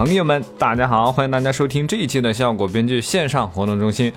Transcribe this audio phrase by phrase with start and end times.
[0.00, 4.10] 朋友们，大家好，欢迎大家收听这一期的效果编剧线上活动中心。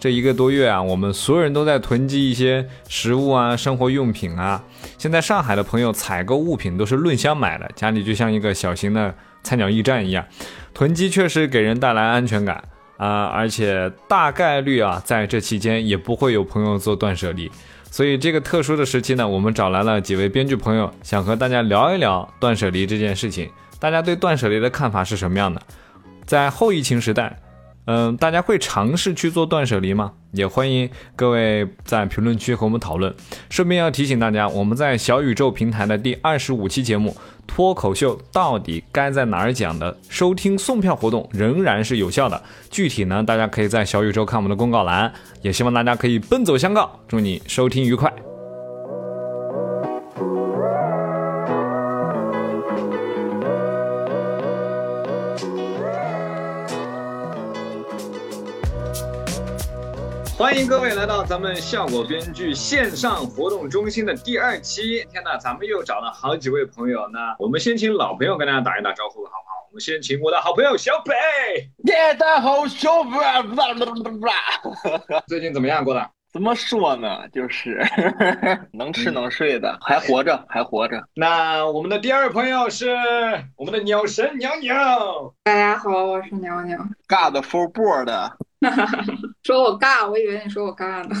[0.00, 4.64] 这一个多月啊，我们所有人都在囤积一些食物啊、生活用品啊。
[4.96, 10.24] 现在上海的朋友采购物品都是论箱买的，家里就像一个小型的菜鸟驿站一样。
[10.72, 12.64] 囤积确实给人带来安全感
[12.96, 17.50] 啊，而且大概率啊，在这期间也不会有朋友做断舍离。
[17.90, 23.50] 所以这个特殊的时期呢，我们找来了几位编剧朋友，想和大家聊一聊断舍离这件事情。
[23.78, 25.62] 大家对断舍离的看法是什么样的？
[26.26, 27.38] 在后疫情时代。
[27.90, 30.12] 嗯，大家会尝试去做断舍离吗？
[30.32, 33.14] 也欢迎各位在评论区和我们讨论。
[33.48, 37.12] 顺便要提醒大家，我们在小宇宙平台的第二十五期节目
[37.46, 42.42] 《脱口秀到底该在哪儿讲》的收听送票活动仍然是有效的。
[42.68, 45.10] 具体呢，大家可以在小宇宙看我们的公告栏。
[45.40, 47.00] 也希望大家可以奔走相告。
[47.08, 48.12] 祝你收听愉快。
[60.38, 65.04] 欢迎各位来到咱们效果编剧线上活动中心的第二期。
[65.10, 67.08] 天呐，咱们又找了好几位朋友。
[67.08, 69.66] 呢我们先请老朋友跟大家打一打招呼，好不好？
[69.68, 71.12] 我们先请我的好朋友小北。
[71.92, 73.10] 耶，大家好，小北。
[75.26, 76.08] 最近怎么样过的？
[76.32, 77.28] 怎么说呢？
[77.32, 77.84] 就是
[78.72, 81.02] 能吃能睡的，还活着，还活着。
[81.14, 82.96] 那我们的第二朋友是
[83.56, 84.78] 我们的鸟神娘娘。
[85.42, 86.78] 大家好，我是娘娘。
[87.08, 88.08] God for board。
[89.48, 91.16] 说我尬，我以为你说我尬呢。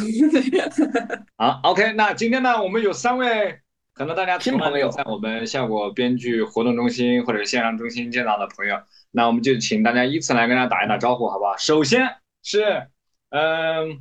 [1.38, 3.58] 好，OK，那今天呢，我们有三位
[3.94, 8.78] 可能大家听朋友在我们效果编剧活动中心或者线上中心见到的朋友，
[9.12, 11.56] 那我们就请大家依次来跟大家打一打招呼，好不好？
[11.56, 12.88] 首先是，
[13.30, 13.98] 嗯，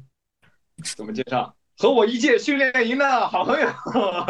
[0.97, 1.55] 怎么介绍？
[1.77, 3.69] 和我一届训练营的好朋友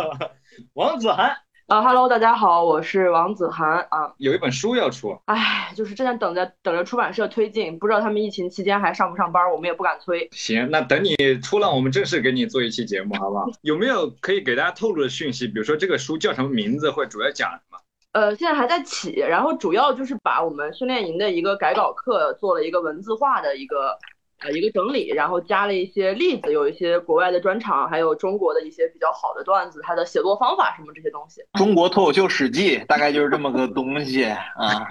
[0.74, 1.36] 王子涵。
[1.68, 4.14] 啊哈喽，大家好，我是王子涵啊。
[4.20, 10.30] 有一本书要出，哎，就是正在等着等着出版社推进，不知道他们疫情期间还上不上班，我们也不敢催。
[10.32, 13.48] 行，那等你出了，我们正式给你做一期节目，好不好？
[13.64, 15.46] 有没有可以给大家透露的讯息？
[15.46, 17.78] 比如说这个书叫什么名字，或者主要讲什么？
[18.14, 24.00] 呃，现在还在起，然后主要就是把我们训练营的一个改稿课做了一个文字化的一个。
[24.40, 31.42] 呃，一个整理，然后加了一些例子，有一些国外的专场，还有中国的一些比较好的段子，它的写作方法什么这些东西。
[31.54, 34.88] 中国脱口秀史记大概就是这么个东西啊。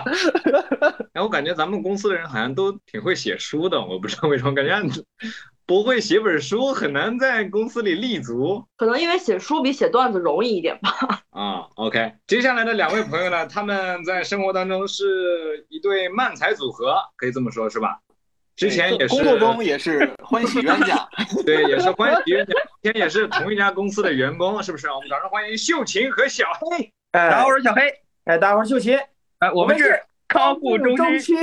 [1.12, 5.02] 哎，我感觉咱们公司的人好像都挺会写书的，我不知道为什么，感觉
[5.66, 8.64] 不会写本书很难在公司里立足。
[8.76, 11.20] 可能因为写书比写段子容易一点吧。
[11.30, 18.00] 啊，OK，接下来的两位朋友呢，他们在生活当中是一对慢才组合，可以这么说，是吧？
[18.60, 21.08] 之前也是工作中也是欢喜冤家，
[21.46, 22.52] 对，也是欢喜冤家。
[22.82, 24.86] 今天也是同一家公司的员工，是不是？
[24.90, 26.92] 我们掌声欢迎秀琴和小黑。
[27.10, 27.80] 大家好，我是小黑。
[28.24, 28.98] 哎，大家好，我是秀琴。
[29.38, 29.98] 哎，我们是。
[30.28, 31.36] 康复中心，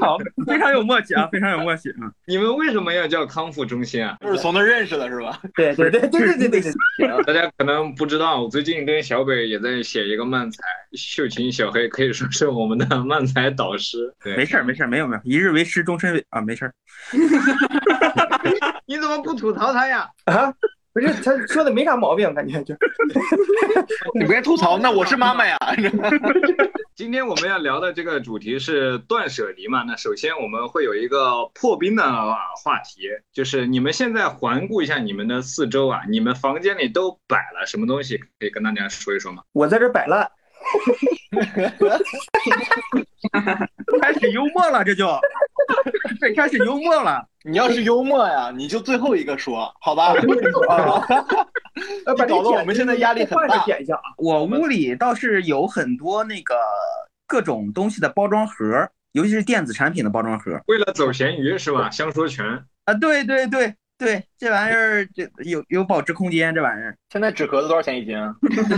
[0.00, 2.08] 好，非常有默契啊，非常有默契啊！
[2.26, 4.16] 你们为什么要叫康复中心啊？
[4.22, 5.38] 就是从那认识的，是吧？
[5.54, 7.24] 对对对对对对对。
[7.26, 10.62] 大家可能不知道，我最近跟小北也在写一个漫才，
[10.96, 14.14] 秀琴、小黑可以说是我们的 漫才导师。
[14.22, 16.74] 对没事儿，没事儿，没有没有，一日为师，终身为啊，没事儿。
[18.86, 20.08] 你怎么不吐槽他呀？
[20.24, 20.52] 啊？
[20.92, 22.74] 不是他说的没啥毛病，感觉就。
[24.18, 25.54] 你别吐槽，那我是妈妈呀。
[26.96, 29.82] 今天我们要聊的这个主题是断舍离嘛？
[29.86, 38.16] 那首先我们会有一个破冰的话题，就是你们现在环顾一下你们的四周啊，你们房间里都摆了什么东西？
[38.38, 39.42] 可以跟大家说一说吗？
[39.52, 40.26] 我在这摆烂。
[44.00, 45.18] 开始幽默了，这就，
[46.20, 47.24] 这开始幽默了。
[47.44, 50.14] 你要是幽默呀，你就最后一个说，好吧？
[52.16, 53.64] 搞得我们现在压力很大。
[54.18, 56.54] 我屋里倒是有很多那个
[57.26, 60.60] 各种东西的包装盒，尤其是电子产品的包装盒。
[60.66, 61.90] 为了走咸鱼是吧？
[61.90, 62.44] 相说全
[62.84, 63.74] 啊，对对对。
[63.98, 66.94] 对，这玩意儿这有有保值空间，这玩意儿。
[67.10, 68.14] 现在纸壳子多少钱一斤？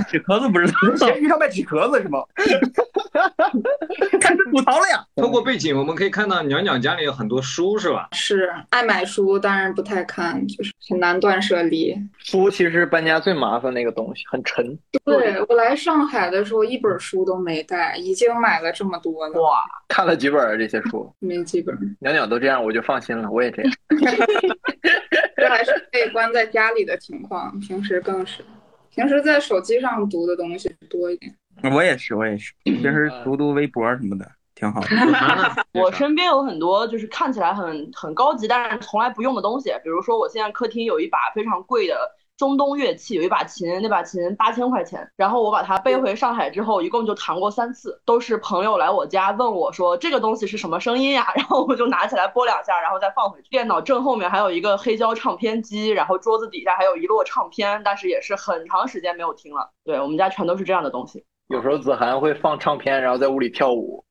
[0.09, 2.21] 纸壳子不知道，闲鱼上卖纸壳子是吗？
[4.21, 5.05] 开始吐槽了呀！
[5.17, 8.09] 通过背景，我们可以看到鸟鸟家里有很多书，是吧？
[8.13, 11.97] 是爱买书，但是不太看，就是很难断舍离。
[12.19, 14.79] 书其实搬家最麻烦那个东西，很沉。
[15.05, 19.41] 对我来上海的时候，一本书都没带，已经买了这么多了。
[19.41, 19.59] 哇，
[19.89, 21.13] 看了几本这些书？
[21.19, 21.77] 没几本。
[21.99, 23.73] 鸟鸟都这样，我就放心了，我也这样。
[25.49, 28.45] 这还是被关在家里的情况，平时更是，
[28.91, 31.35] 平时在手机上读的东西多一点。
[31.73, 34.89] 我也是，我也是，平时读读微博什么的，挺好的。
[35.73, 41.97] 我身边有很多就是看起来很很高级，但是从来不用的东西，比如说我现在客厅有一把非常贵的
[42.39, 45.07] 中东乐器，有一把琴，那把琴八千块钱。
[45.17, 53.49] 然后我把它背回上海之后，一共就弹过三次，都是朋友来我家问我说这个东西是什么声音呀， 然后我就拿起来拨两下，然后再放回去。
[53.51, 59.73] 电脑正后面还有一个黑胶唱片机，然后桌子底下还有一摞唱片，但是也是很长时间没有听了。
[59.85, 61.25] 对我们家全都是这样的东西。
[61.49, 64.05] 有时候子涵会放唱片，然后在屋里跳舞。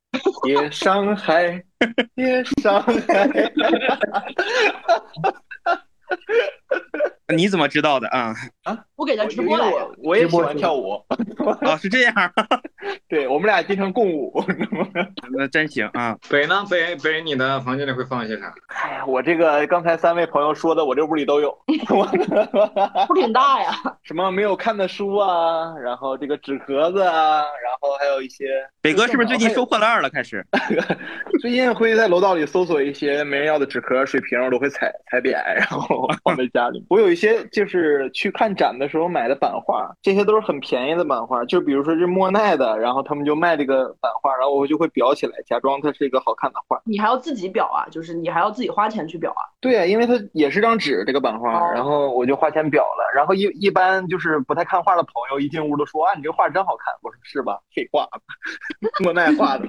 [0.48, 1.64] 夜上海，
[2.16, 2.94] 夜上海。
[7.36, 8.34] 你怎么知道的啊？
[8.96, 10.18] 我给他直播因为来着我。
[10.18, 10.92] 也喜欢跳舞，
[11.62, 12.14] 哦，是这样，
[13.08, 14.44] 对我们俩经常共舞。
[15.32, 16.18] 那真行啊！
[16.30, 16.66] 北呢？
[16.70, 18.54] 北北，你的房间里会放一些啥？
[18.70, 21.56] 哎呀，我这个刚才三位朋友说的，我这屋里都有。
[23.08, 23.72] 不挺大呀？
[24.04, 28.46] 什么没有看的书啊，然后这个纸壳子啊，然后还有一些，
[28.82, 30.10] 北哥是不是最近收破烂了？
[30.10, 30.46] 开始
[31.42, 36.84] 最近会在楼道里搜索一些没人要的纸壳、水瓶，我都会踩踩扁，然后放在家里。
[36.90, 46.82] 我有一些就是去看展的时候买的版画，这些都是很便宜的版画，就比如说是莫奈的，然后他们就卖这个版画，然后我就会裱起来，假装它是一个好看的画。
[46.84, 47.88] 你还要自己裱啊？
[47.90, 49.46] 就是你还要自己花钱去裱啊？
[49.62, 53.12] 对呀、因为它也是张纸这个版画，哦然后我就花钱裱了。
[53.16, 56.94] 然后一一般就是不太看画的朋友一进屋都说啊，你这个画真好看。
[57.02, 57.60] 我说是吧？
[57.74, 58.08] 废话，
[59.04, 59.68] 莫奈画的。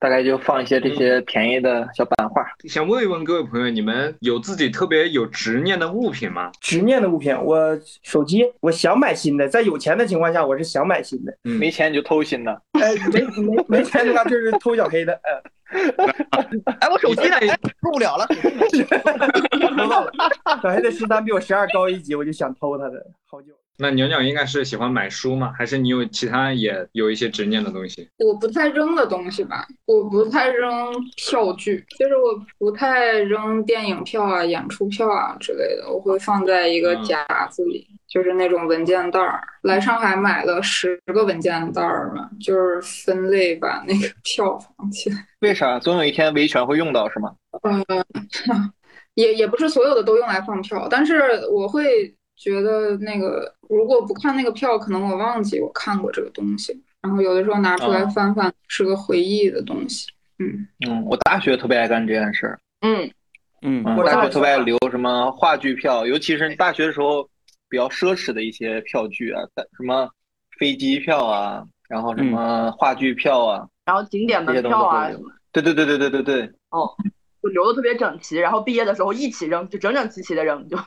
[0.00, 2.42] 大概就放一些这些便宜的小版画。
[2.64, 6.50] 想问一问各位朋友，你们有自己特别有执念的物品吗？
[6.60, 11.36] 执念的物品，我手机，我想买新的，在有钱的情况下，我是想买新的。
[11.44, 15.84] 嗯没钱你就偷新的，哎，没没没钱的话就是偷小黑的，呃，
[16.80, 17.36] 哎，我手机呢？
[17.36, 17.46] 哎，
[17.82, 18.26] 受不了了。
[18.26, 20.10] 偷到 了。
[20.62, 23.52] 小黑的十三比我十二高一级，我就想偷他的，好久。
[23.80, 25.52] 那鸟鸟应该是喜欢买书吗？
[25.56, 28.08] 还是你有其他也有一些执念的东西？
[28.18, 39.40] 我不太扔的东西吧，我不太扔票据，就是我不太扔电影票啊、演出票啊之类的，我会放在一个嗯夹子里，就是那种文件袋儿。
[39.62, 45.16] 来上海买了十个文件袋儿嘛，就是分类把那个票放起来。
[45.40, 45.78] 为啥？
[45.78, 47.34] 总有一天维权会用到是吗？
[47.62, 47.82] 呃，
[49.14, 56.72] 也也不是所有的都用来放票，但是我会觉得那个如果不看那个票，可能我忘记我看过这个东西，
[57.02, 60.06] 然后有的时候拿出来哦翻翻，是个回忆的东西。
[60.38, 62.58] 嗯，嗯，我大学特别爱干这件事儿。
[62.80, 63.04] 嗯，
[63.60, 67.28] 嗯，嗯，我大学特别爱留什么话剧票，尤其是大学的时候
[67.68, 69.42] 比较奢侈的一些票据啊，
[69.76, 70.08] 什么
[70.58, 75.30] 飞机票啊，然后什么话剧票啊，然后景点门票啊什么，。
[75.52, 76.88] 对对对对对对哦，
[77.42, 80.78] 就留的特别整齐，然后毕业的时候一起扔，就整整齐齐的扔就。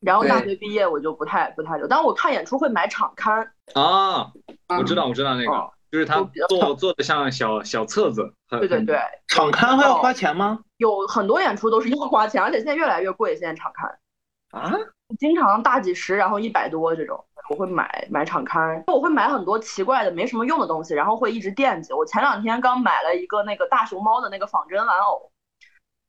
[0.00, 4.30] 然后大学毕业我就不太不太留，但是我看演出会买场刊，啊，
[4.68, 10.60] 嗯我知道，我知道那个哦，就是他做做的像小小册子，对对对，场刊还要花钱吗？
[10.76, 13.98] 有很多演出都是要花钱，而且现在越来越贵，现在场刊
[14.52, 14.72] 啊？
[15.18, 21.94] 经常大几十，然后一百多这种，我会买买场刊，我会买很多奇怪的没什么用的东西，然后会一直惦记。
[21.94, 25.32] 我前两天刚买了一个那个大熊猫的那个仿真玩偶，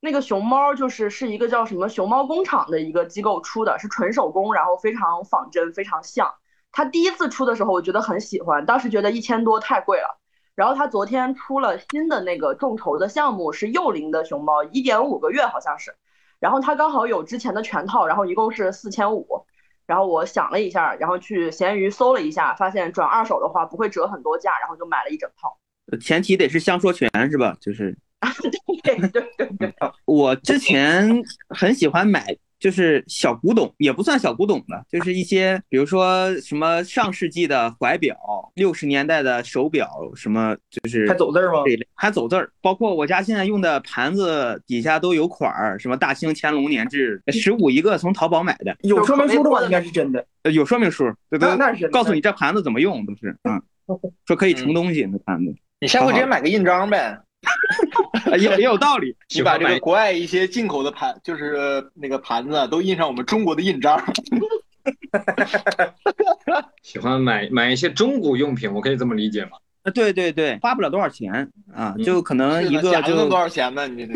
[0.00, 6.34] 那个熊猫就是是一个叫什么熊猫工厂的一个机构出的，是纯手工，然后非常仿真，非常像。
[6.72, 10.18] 它第一次出的时候，我觉得很喜欢，当时觉得一千多太贵了。
[10.54, 15.94] 然后它昨天出了新的那个众筹的项目，是幼龄的熊猫，一点五个月好像是。
[16.38, 19.44] 然后它刚好有之前的全套，然后一共是四千五。
[19.86, 25.58] 然后我想了一下，然后去闲鱼搜了一下，发现转二手的话不会折很多价，然后就买了一整套。
[26.00, 27.56] 前提得是相说全是吧？
[27.60, 27.98] 就是
[28.82, 29.74] 对对对对，
[30.04, 38.16] 我之前很喜欢买，就是小古董，也不算小古董吧，就是一些比如说什么上世纪的怀表、
[38.54, 41.62] 六十年代的手表，什么就是还走字儿吗？
[41.64, 50.24] 对还走字儿，包括我家现在用的盘子底下都有款儿，什么大清乾隆年制，十五一个，从淘宝买的，有说明书的话，应该是真的。
[50.42, 53.60] 呃有说明书，这都那那是告诉你这盘子怎么用，都是嗯，
[54.26, 57.22] 说可以盛东西那盘子，你下回直接买个印章呗，呃
[58.38, 59.16] 也也有道理。
[59.34, 64.00] 你把这个国外一些进口的盘，就是那个盘子啊都印上我们中国的印章。
[66.82, 69.50] 喜欢买买一些中古用品，我可以这么理解吗？
[69.82, 71.32] 啊，对对对，花不了多少钱
[71.74, 73.88] 啊，嗯就可能一个就多少钱呢？
[73.88, 74.06] 你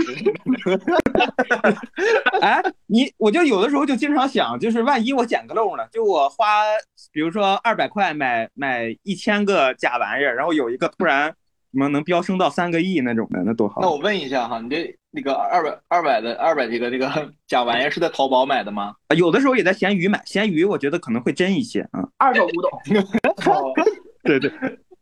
[2.42, 5.82] 哎，你我就有的时候就经常想，就是万一我捡个漏呢？
[5.90, 6.64] 就我花，
[7.12, 11.34] 比如说二百块买买一千个假玩意儿，然后有一个突然
[11.74, 13.80] 什么能飙升到三个亿那种的，那多好！
[13.80, 17.10] 那我问一下哈，你这那个二百二百的二百这个这个
[17.48, 18.94] 假玩意儿是在淘宝买的吗？
[19.08, 22.08] 啊有的时候也在闲鱼买，闲鱼我觉得可能会真一些啊。
[22.16, 22.70] 二手古董。
[24.22, 24.50] 对对，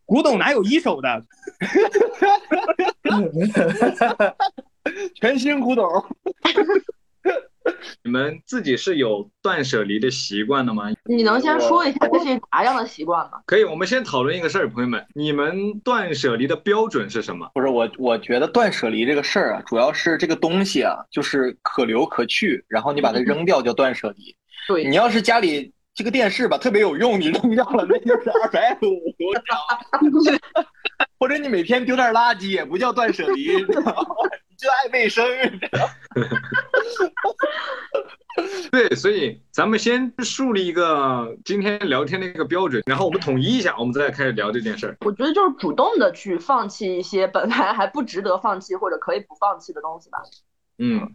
[0.07, 1.23] 古董哪有一手的？
[5.17, 5.87] 全新古董。
[8.05, 10.85] 你们自己是有断舍离的习惯的吗？
[11.05, 13.41] 你能先说一下这是啥样的习惯吗？
[13.47, 17.51] 可以，我们先讨论一个事儿，朋友们，你们断舍离的标准是什么？
[17.55, 24.37] 不是我，我觉得断舍离这个事儿啊，主要是这个东西啊，就是可留可去，然后你把它扔掉叫断舍离。
[24.69, 28.87] 对你要是家里这个电视吧特别有用，你扔掉了那就是二百五，
[29.19, 29.57] 你知道
[30.57, 30.65] 吗？
[31.19, 34.07] 或者你每天丢点垃圾也不叫断舍离，你知道吗？
[34.49, 35.25] 你就爱卫生？
[38.71, 44.97] 对，所以咱们先树立一个今天聊天的一个标准，然后我们统一一下，我们再开始聊这件事儿。
[45.05, 50.19] 我觉得就是主动的去放弃一些本来还不值得放弃或者可以不放弃的东西吧。
[50.79, 51.15] 嗯，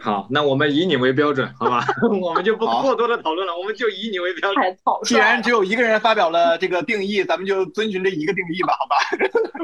[0.00, 1.84] 好，那我们以你为标准，好吧？
[2.20, 4.76] 我们就不过多的讨论了，我们就以你为标准。
[5.04, 8.96] 既，然只有一个人发表了这个定义，咱们就遵循这一个定义吧，好吧？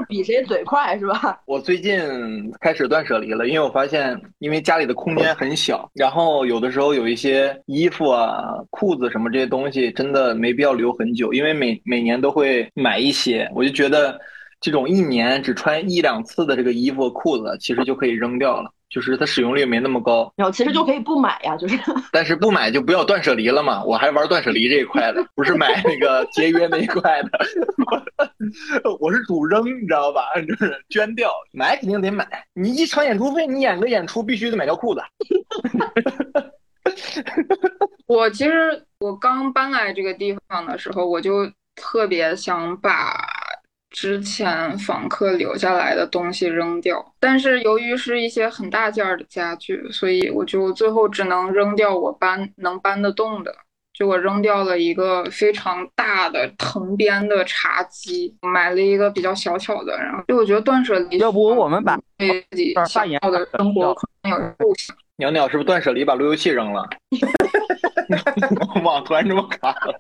[0.09, 1.39] 比谁嘴快是吧？
[1.47, 2.01] 我最近
[2.61, 14.19] 开始断舍离了，因为我发现，因为家里的空间很小，然后有的时候有一些衣服啊、裤子什么这些东西，真的没必要留很久，因为每每年都会买一些，我就觉得
[14.61, 20.33] 这种一年只穿一两次的这个衣服、裤子，其实就可以扔掉了，就是它使用率没那么高。
[20.37, 21.79] 然后其实就可以不买呀，就是
[22.13, 27.31] 但是不买就不要断舍离了嘛，我还玩断舍离这一块的，不是买那个节约那一块的。
[29.01, 30.23] 我是主扔，你知道吧？
[30.47, 32.27] 就是捐掉，买肯定得买。
[32.55, 35.01] 你一场演出费，你演个演出必须得买条裤子。
[38.07, 43.15] 我其实我刚搬来这个地方的时候，我就特别想把
[43.91, 53.55] 之前访客留下来的东西扔掉，但是由于是一些很大件儿的家具，所以我就最后只能扔掉我搬能搬得动的。
[53.93, 64.97] 就我扔掉了一个非常大的藤编的茶几，买了一个比较小巧的，然后就我觉得断舍离，要不我们把自己想要的生活可能有构想。
[65.17, 66.89] 鸟鸟是不是断舍离把路由器扔了？
[68.83, 69.99] 网突然这么卡了。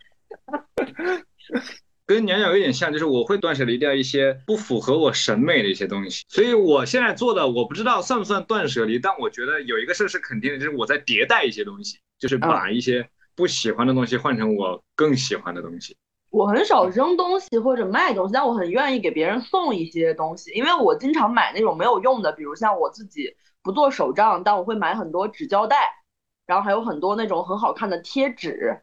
[2.10, 15.96] 跟娘娘有点像，就是我会断舍离掉一些不符合我审美的一些东西，所以我现在做的我不知道算不算断舍离，但我觉得有一个事是肯定的，就是我在迭代一些东西，就是把一些不喜欢的东西换成我更喜欢的东西。
[16.30, 25.76] 我很少扔东西或者卖东西，但我很愿意给别人送一些东西，因为我经常买那种没有用的，比如像我自己不做手账，但我会买很多纸胶带，
[26.44, 28.80] 然后还有很多那种很好看的贴纸。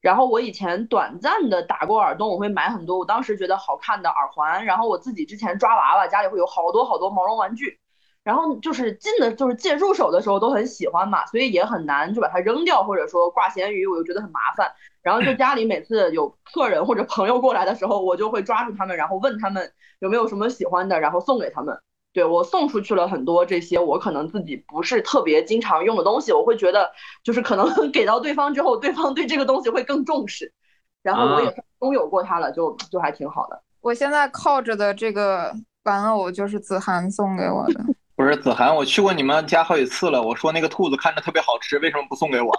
[0.00, 4.64] 然后我以前短暂的打过耳洞，我会买很多我当时觉得好看的耳环。
[4.64, 7.80] 然后我自己之前抓娃娃，家里会有好多好多毛绒玩具，
[8.22, 14.70] 然后就是进的就是借入手的时候都很喜欢嘛，所以也很难就把它扔掉，或者说挂闲鱼，我又觉得很麻烦。
[15.02, 21.80] 然后就家里每次有客人或者朋友过来的时候，我就会抓住他们，然后问他们有没有什么喜欢的，然后送给他们。
[22.18, 26.90] 对我送出去了很多这些我可能自己不是特别经常用的东西，我会觉得
[27.22, 30.52] 就是可能 给到对方之后，对方对这个东西会更重视，
[31.00, 33.62] 然后我也拥有过它了，就就还挺好的。
[33.80, 37.80] 我现在靠着的这个玩偶就是子涵送给我的。
[38.16, 40.20] 不是子涵，我去过你们家好几次了。
[40.20, 42.52] 我说那个兔子看着特别好吃，为什么不送给我？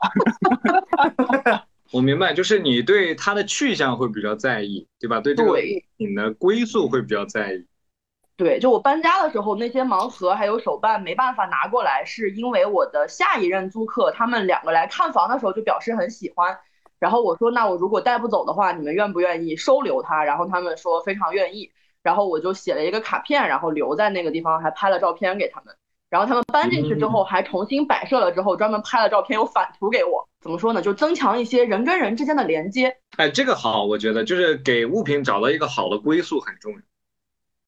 [1.91, 5.19] 我明白，就是你对它的去向会比较在意，对吧？
[5.19, 7.65] 对这个物对品的归宿会比较在意。
[8.39, 16.57] 对，就我搬家的时候，那些盲盒还有手办没办法拿过来，是因为我的下一任租客他们两个来看房的时候就表示很喜欢，
[16.99, 20.23] 然后我说那我如果带不走的话，你们愿不愿意收留他？
[20.23, 21.69] 然后他们说非常愿意，
[22.01, 25.75] 然后我就写了一个卡片，然后留在那个地方，还拍了照片给他们。
[26.09, 30.29] 然后他们搬进去之后，还重新摆设了之后，专门拍了照片，有返图给我。
[30.39, 30.81] 怎么说呢？
[30.81, 32.95] 就增强一些人跟人之间的连接。
[33.17, 36.79] 哎，这个好，我觉得就是给物品找到一个好的归宿很重要。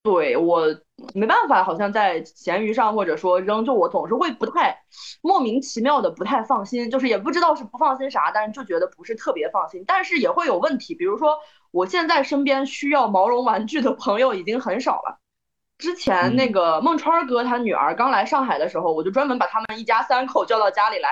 [0.03, 0.65] 对我
[1.13, 4.75] 没办法，好像在闲鱼上或者说扔，就我总是会不太
[5.21, 11.37] 莫名其妙的不太放心，就是也不知道是不放心啥，但是就觉得不是特别放心，但是也会有问题，比如说
[11.69, 15.19] 我现在身边需要毛绒玩具的朋友已经很少了。
[15.77, 21.09] 之前那个孟川哥他女儿刚来上海的时候，我就专门把他们一家三口叫到家里来，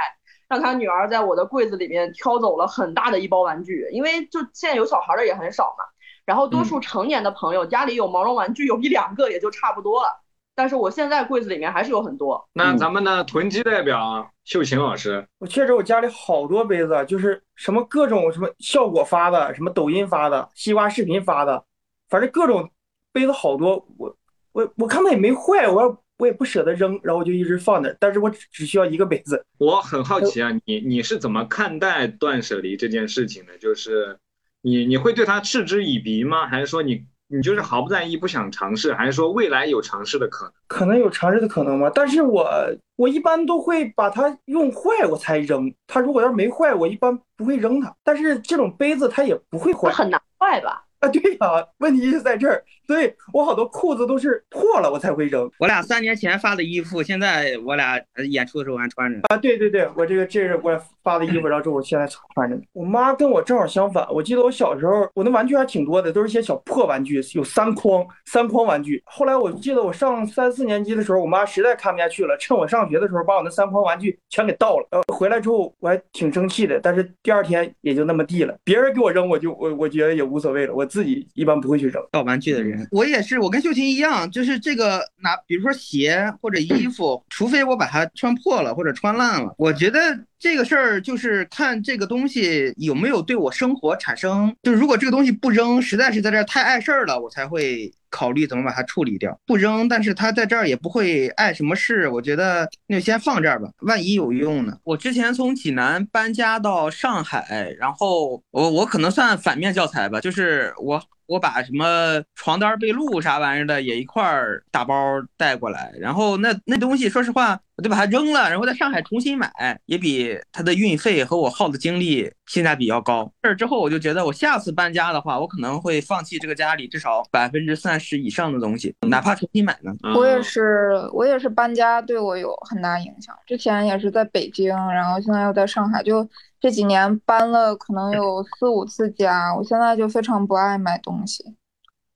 [0.47, 5.83] 让他女儿在我的柜子里面挑走了很大的一包玩具，因为就现在有小孩的也很少嘛。
[6.29, 10.21] 然后多数成年的朋友家里有毛绒玩具有一两个也就差不多了，
[10.53, 12.47] 但是我现在柜子里面还是有很多。
[12.53, 21.63] 那咱们的囤积代表秀琴老师，我确实我家里好多杯子，就是什么各种什么效果发的，什么抖音发的，西瓜视频发的，
[22.09, 22.69] 反正各种
[23.11, 23.83] 杯子好多。
[23.97, 24.15] 我
[24.51, 27.97] 我我看它也没坏，我要我也不舍得扔，然后我就一直放那儿。
[27.99, 29.43] 但是我只只需要一个杯子。
[29.57, 33.57] 我很好奇啊，你你是怎么看待断舍离这件事情的？
[33.57, 34.19] 就是
[34.61, 36.47] 你你会对它嗤之以鼻吗？
[36.47, 40.53] 还是说你你就是毫不在意，不想尝试，还是说未来有尝试的可能？
[40.67, 41.91] 可能有尝试的可能吗？
[41.93, 42.49] 但是我
[42.95, 45.73] 我一般都会把它用坏我才扔。
[45.87, 47.95] 它如果要是没坏，我一般不会扔它。
[48.03, 50.83] 但是这种杯子它也不会坏很难坏吧？
[50.99, 52.63] 啊，对呀、问题就在这儿。
[52.89, 59.19] 对我好多裤子都是破了我才会扔我俩三年前发的衣服，现在我俩呃演出的时候还穿着。
[59.29, 59.37] 啊。
[59.37, 62.61] 对对对，我这个这是我发的衣服， 然后之后我现在穿着呢。
[62.73, 69.01] 我妈跟我正好相反，我记得我小时候我那玩具还挺多的，都是一些小破玩具，有三筐三筐玩具。
[69.05, 74.87] 后来我记得我上三四年级的时候，我妈实在看不下去了，趁我上学的时候把我那三筐玩具全给倒了。
[74.89, 78.57] 呃，回来之后我还挺生气的，但是第二天也就那么地了。
[78.63, 82.03] 别人给我扔，我就我我觉得也无所谓了，我自己一般不会去扔。
[82.11, 89.99] 倒玩具的人，我也是，我跟秀琴一样，就是这个拿，比如说鞋或者衣服，除非我把它穿破了或者穿烂了，我觉得
[90.37, 99.37] 这个事儿就是看这个东西有没有对我生活产生，就如果这个东西不扔，实在是在这儿太碍事儿了，我才会考虑怎么把它处理掉。
[99.45, 104.77] 不扔，但是它在这儿也不会碍什么事，我觉得那就先放这儿吧，万一有用呢。
[104.83, 114.95] 我之前从济南搬家到上海，然后我我可能算反面教材吧，就是我我把什么床单、被褥啥玩意儿的也一块儿打包
[115.37, 119.49] 带过来，然后那那东西，说实话，我就把它扔了，然后在上海重新买，
[119.85, 123.31] 也比它的运费和我耗的精力性价比要高。
[123.41, 129.93] 这之后，我就觉得我下次搬家的话，我可能会放弃这个家里至少百分之三十以上的东西，哪怕重新买呢。
[130.13, 133.33] 我也嗯是，我也是搬家对我有很大影响。
[133.47, 136.27] 之前也是在北京，然后现在又在上海，就
[136.59, 139.55] 这几年搬了可能有四五次家。
[139.55, 141.45] 我现在就非常不爱买东西，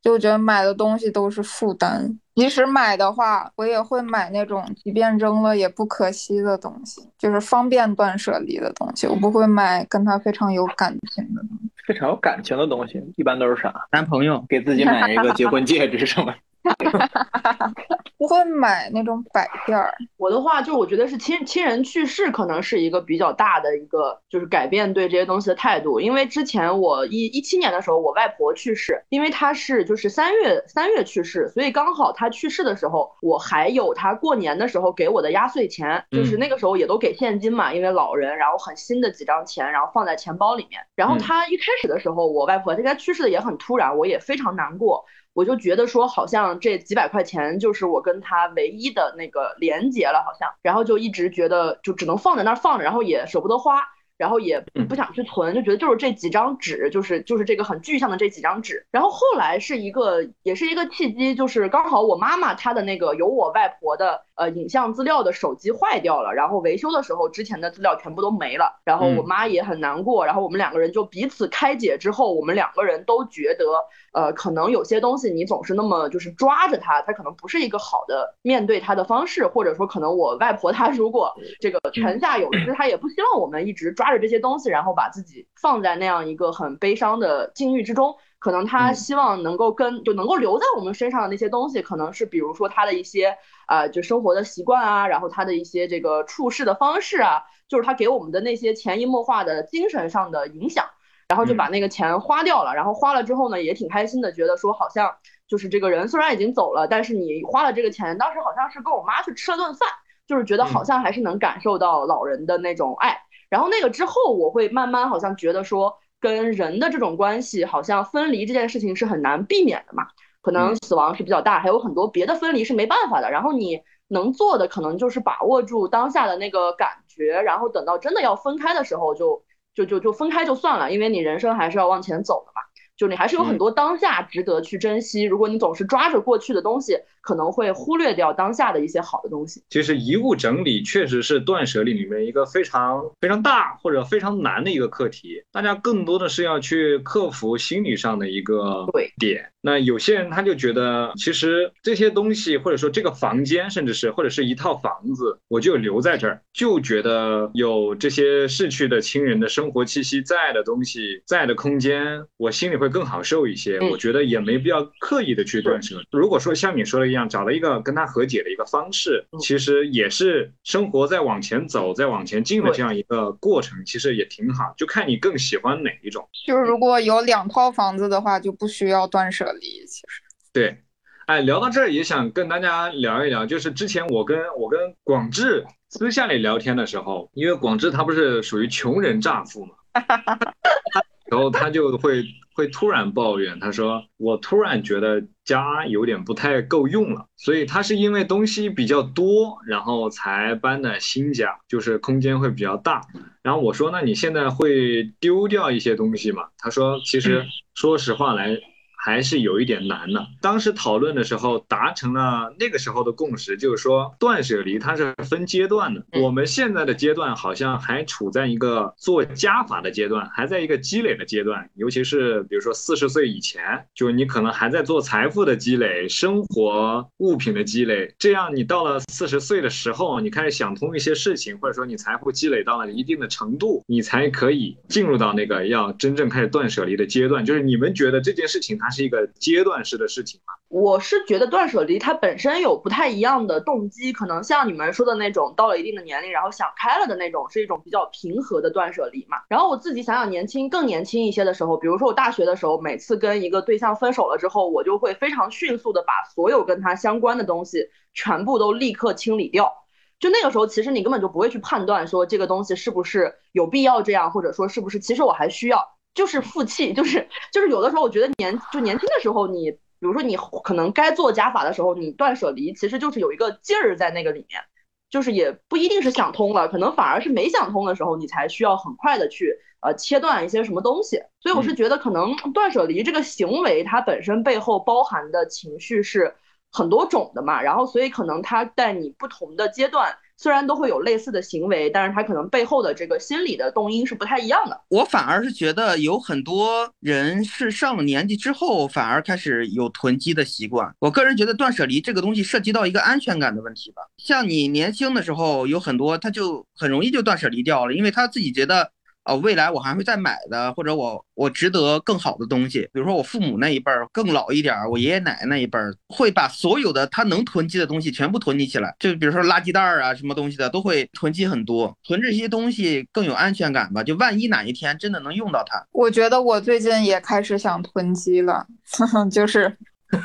[0.04, 2.20] 就觉得买的东西都是负担。
[2.36, 9.08] 即使买的话，我也会买那种即便扔了也不可惜的东西，就是方便断舍离的东西。
[9.08, 11.70] 我不会买跟他非常有感情的东西。
[11.86, 13.74] 非常有感情的东西，一般都是啥？
[13.92, 16.34] 男朋友，给自己买一个结婚戒指什么？
[18.18, 19.94] 不会买那种摆件儿。
[20.18, 26.00] 我的话，就我觉得是亲亲人去世，可能是一个比较大的一个就是改变对这些东西的态度。
[26.00, 40.80] 因为之前我一一七年的时候，我外婆去世，因为她是就是三月三月去世，所以刚好她去世的时候，我还有她过年的时候给我的压岁钱，就是那个时候也都给现金嘛，因为老人，然后很新的几张钱，然后放在钱包里面。
[40.96, 45.04] 然后她一开始的时候，我外婆她去世的也很突然，我也非常难过。
[45.34, 53.82] 我就觉得说，好像这几百块钱就是我跟他唯一的那个连接了，好像，然后就一直觉得就只能放在那儿放着，然后也舍不得花，
[54.16, 58.86] 然后也不想去存，就觉得就是这几张纸，就是就是这个很具象的这几张纸。
[58.92, 73.66] 然后后来是一个也是一个契机，就是刚好我妈妈她的那个有我外婆的呃影像资料的手机坏掉了，然后维修的时候之前的资料全部都没了，然后我妈也很难过，然后我们两个人就彼此开解之后，我们两个人都觉得。
[74.14, 88.16] 呃，可能有些东西你总是那么就是抓着它，它可能不是一个好的面对它的方式，或者说可能我外婆她如果这个泉下有知，她也不希望我们一直抓着这些东西，然后把自己放在那样一个很悲伤的境遇之中。
[88.38, 100.86] 可能她希望能够跟就能够留在我们身上的那些东西，可能是比如说她的一些啊、就生活的习惯啊，然后她的一些这个处事的方式啊，就是她给我们的那些潜移默化的精神上的影响。
[101.34, 105.12] 然后就把那个钱花掉了，然后花了之后呢，也挺开心的，觉得说好像
[105.48, 109.90] 就是这个人虽然已经走了，但是你花了这个钱，当时好像是跟我妈去吃了顿饭，
[110.28, 113.18] 就是觉得好像还是能感受到老人的那种爱。
[113.50, 120.06] 然后那个之后，我会慢慢好像觉得说，跟人的这种关系，好像分离这件事情是很难避免的嘛，
[120.44, 123.32] 可能死亡是比较大，还有很多别的分离是没办法的。
[123.32, 129.44] 然后你能做的可能就是把握住当下的那个感觉，然后等到真的要分开的时候就。
[129.74, 132.62] 就就就分开就算了，因为你人生还是要往前走的嘛。
[132.96, 135.24] 就你还是有很多当下值得去珍惜。
[135.24, 139.64] 如果你总是抓着过去的东西，可能会忽略掉当下的一些好的东西。
[139.70, 149.52] 其实遗物整理确实是断舍离里面一个非常非常大或者非常难的一个课题，大家更多的是要去克服心理上的一个对点。
[149.66, 163.78] 那有些人他就觉得，其实这些东西或者说这个房间，甚至是或者是一套房子，我就留在这儿，就觉得有这些逝去的亲人的生活气息在的东西在的空间，我心里会更好受一些。
[163.78, 166.02] 嗯我觉得也没必要刻意的去断舍。
[166.12, 174.74] 如果说像你说的一样，找了一个跟他和解的一个方式，嗯其实也是生活在往前走、在往前进的这样一个过程，其实也挺好。
[174.76, 176.28] 就看你更喜欢哪一种。
[176.46, 179.86] 就是如果有两套房子的话，就不需要断舍离。
[179.88, 180.84] 其实，对，
[181.26, 189.76] 哎，聊到这儿也想跟大家聊一聊，就是之前我跟我跟广志私下里聊天的时候，因为广志他不是属于穷人乍富嘛，
[191.32, 203.02] 然后他就会会突然抱怨，他说我突然觉得家有点不太够用了，所以他是因为东西比较多，然后才搬的新家，就是空间会比较大。
[203.42, 206.44] 然后我说，那你现在会丢掉一些东西吗？
[206.58, 208.60] 他说，其实说实话来。
[209.06, 210.26] 还是有一点难的。
[210.40, 216.06] 当时讨论的时候，达成了那个时候的共识，就是说断舍离它是分阶段的。
[216.22, 221.70] 我们现在的阶段好像还处在一个做加法的阶段，还在一个积累的阶段。
[221.76, 223.62] 尤其是比如说四十岁以前，
[223.94, 228.16] 就是你可能还在做财富的积累、生活物品的积累。
[228.18, 237.44] 这样你到了四十岁的时候，你开始想通一些事情，或者说你财富积累到了一定的程度，你才可以进入到那个要真正开始断舍离的阶段。
[237.44, 238.93] 就是你们觉得这件事情它。
[238.94, 240.54] 是一个阶段式的事情吗？
[240.70, 249.38] 我是觉得断舍离它本身有不太一样的动机，可能像你们说的那种，到了一定的年龄，然后想开了的那种，是一种比较平和的断舍离嘛。
[249.50, 259.72] 然后我自己想想，年轻更年轻一些的时候，比如说我大学的时候，每次跟一个对象分手了之后，我就会非常迅速的把所有跟他相关的东西全部都立刻清理掉。
[260.20, 265.86] 就那个时候，其实你根本就不会去判断说这个东西是不是有必要这样，或者说是不是其实我还需要。
[266.14, 274.62] 就是负气，就是就是有的时候，我觉得年就年轻的时候，你比如说你可能该做加法的时候，你断舍离，其实就是有一个劲儿在那个里面，
[275.10, 281.22] 就是也不一定是想通了，可能反而是没想通的时候，你才需要很快的去呃切断一些什么东西。
[281.40, 286.36] 所以我是觉得，可能断舍离这个行为，它本身背后包含的情绪是
[286.72, 290.16] 很多种的嘛，然后所以可能它在你不同的阶段。
[290.38, 294.82] 虽然都会有类似的行为，但是他可能背后的这个心理的动因是不太一样的。
[294.90, 300.94] 我反而是觉得有很多人是上了年纪之后，反而开始有囤积的习惯。
[301.00, 304.02] 我个人觉得断舍离这个东西涉及到一个安全感的问题吧。
[304.18, 308.92] 像你年轻的时候，有很多他就很容易就断舍离掉了，因为他自己觉得。
[309.26, 312.82] 哦，未来我还会再买的，或者我我值得更好的东西。
[312.92, 324.04] 比如说我父母那一辈儿更老一点儿，我爷爷奶奶那一辈儿会把所有的他能囤积的东西全部囤积起来，就比如说垃圾袋儿啊什么东西的都会囤积很多，囤这些东西更有安全感吧。
[324.04, 328.68] 就万一哪一天真的能用到它，我觉得我最近也开始想囤积了，
[329.32, 329.78] 就是。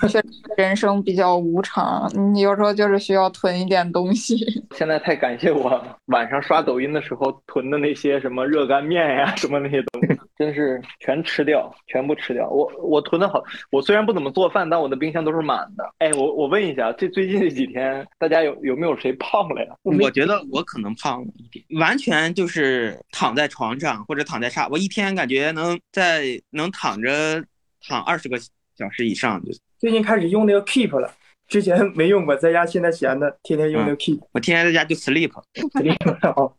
[0.09, 0.24] 确实，
[0.57, 4.37] 人生比较无常，你有时候就是需要囤一点东西。
[4.77, 12.48] 现在太感谢我晚上刷抖音的时候囤的那些什么热干面呀， 什么那些东西，真是全吃掉，全部吃掉。
[12.51, 15.85] 我我囤的好，我虽然不怎么做饭，但我的冰箱都是满的。
[15.98, 19.74] 哎，我我问一下，这最近这几天大家有有没有谁胖了呀？
[19.83, 27.42] 我觉得我可能胖了一点，完全就是躺在床上或者躺在沙，我一天感觉能在能躺着
[27.81, 28.38] 躺二十个
[28.78, 29.50] 小时以上就。
[29.76, 31.12] 最近开始用那个 Keep 了，
[31.48, 34.20] 之前没用过，在家现在闲的，天天用那个 Keep。
[34.32, 36.52] 我天天在家就 Sleep，Sleep 哦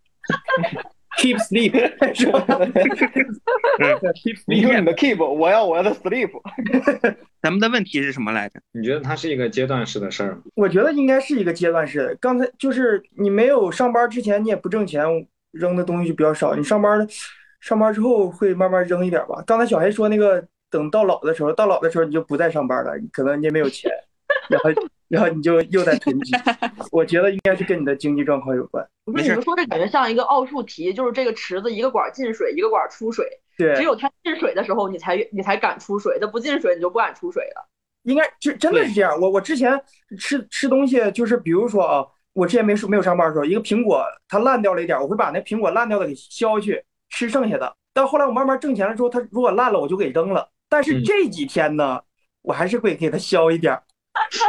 [1.17, 2.45] ，Keep Sleep 是吧？
[4.21, 6.29] Keep 你用你的 Keep，我要我的 Sleep。
[7.41, 8.59] 咱们的问题是什么来着？
[8.73, 10.41] 你觉得它是一个阶段式的事儿吗？
[10.55, 12.15] 我觉得应该是一个阶段式的。
[12.19, 15.05] 刚才就是你没有上班之前，你也不挣钱，
[15.51, 16.53] 扔的东西就比较少。
[16.53, 17.07] 你上班，
[17.61, 19.41] 上班之后会慢慢扔一点吧。
[19.47, 20.45] 刚才小黑说那个。
[20.69, 23.91] 等到老的时候，到老的时候你就不再上班了，可能你也没有钱，
[24.49, 24.69] 然后
[25.07, 26.33] 然后你就又在囤积。
[26.91, 28.87] 我觉得应该是跟你的经济状况有关。
[29.05, 33.25] 不是你们说这感觉像一个奥数题，就是这个池子一个管进水，一个管出水。
[33.57, 37.67] 对，只有它进水的时候，你才你才敢出水；它不进水，你就不敢出水了。
[38.03, 39.19] 应该就真的是这样。
[39.19, 39.79] 我我之前
[40.17, 47.75] 吃吃东西，就是比如说啊，我之前没没有上班的时候，一个苹果它烂掉了一点，我会把那苹果烂掉的给削去吃剩下的。
[47.93, 50.47] 但后来我慢慢挣钱了之后，它如果烂了，我就给扔了。
[50.69, 51.99] 但是这几天呢，
[52.43, 53.83] 我还是会给它削一点儿，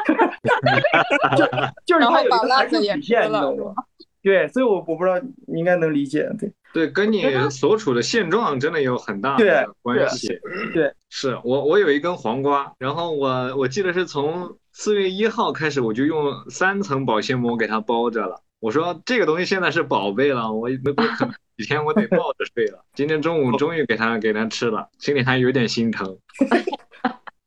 [1.37, 1.45] 就
[1.87, 3.75] 就是它有一个还是底线，你懂吗？
[4.23, 10.29] 对，所以我我不知道你应该能理解，对对，跟你所处的现状真的有很大的关系。
[10.75, 18.43] 对， 是我我有一根黄瓜，然后我我记得是从四月一号开始，我就用三层保鲜膜给它包着了。
[18.61, 21.35] 我说这个东西现在是宝贝了，我不可能。
[21.57, 22.83] 几天我得抱着睡了。
[22.95, 26.19] 今天中午终于给他给他吃了，心里还有点心疼。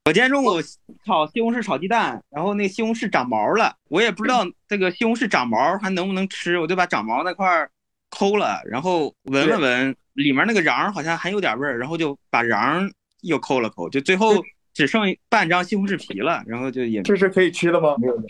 [0.05, 0.61] 我今天中午
[1.05, 7.67] 炒西红柿炒鸡蛋，然后那西红柿长毛了，我也不知道这个西红柿长毛还能不能吃，我就把长毛那块
[8.09, 14.35] 抠了，然后闻了闻，里面那个瓤好像还有点味儿，然后就把瓤又抠了抠，就最后
[14.73, 17.95] 只剩半张西红柿皮了，然后就也这是可以吃的吗？
[17.99, 18.17] 没有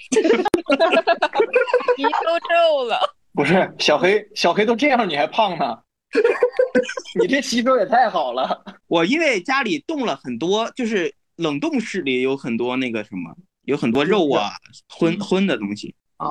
[1.96, 3.00] 皮都皱了。
[3.34, 5.78] 不是小黑，小黑都这样，你还胖呢？
[7.20, 8.64] 你这吸收也太好了。
[8.88, 14.52] 我因为家里冻了很多，就是冷冻室里有很多那个什么，有很多肉啊，
[14.88, 16.28] 荤荤的东西啊，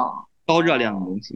[0.46, 1.34] 高热量的东西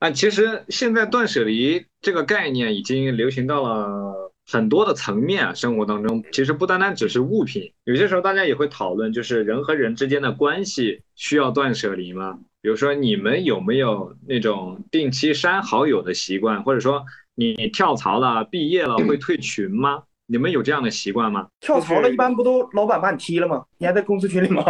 [0.00, 0.10] 啊。
[0.10, 12.38] 其实现在断舍离这个概念已经流行到了很多的层面啊，生活当中其实不单单只是物品，有些时候大家也会讨论，就是人和人之间的关系需要断舍离吗？
[12.60, 17.04] 比如说你们有没有那种定期删好友的习惯，或者说
[17.34, 20.02] 你跳槽了、毕业了会退群吗？
[20.26, 21.46] 你们有这样的习惯吗？
[21.60, 23.62] 跳槽了，一般不都老板把你踢了吗？
[23.78, 24.64] 你还在公司群里吗？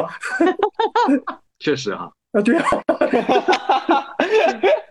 [1.61, 2.69] 确实哈，啊，对啊，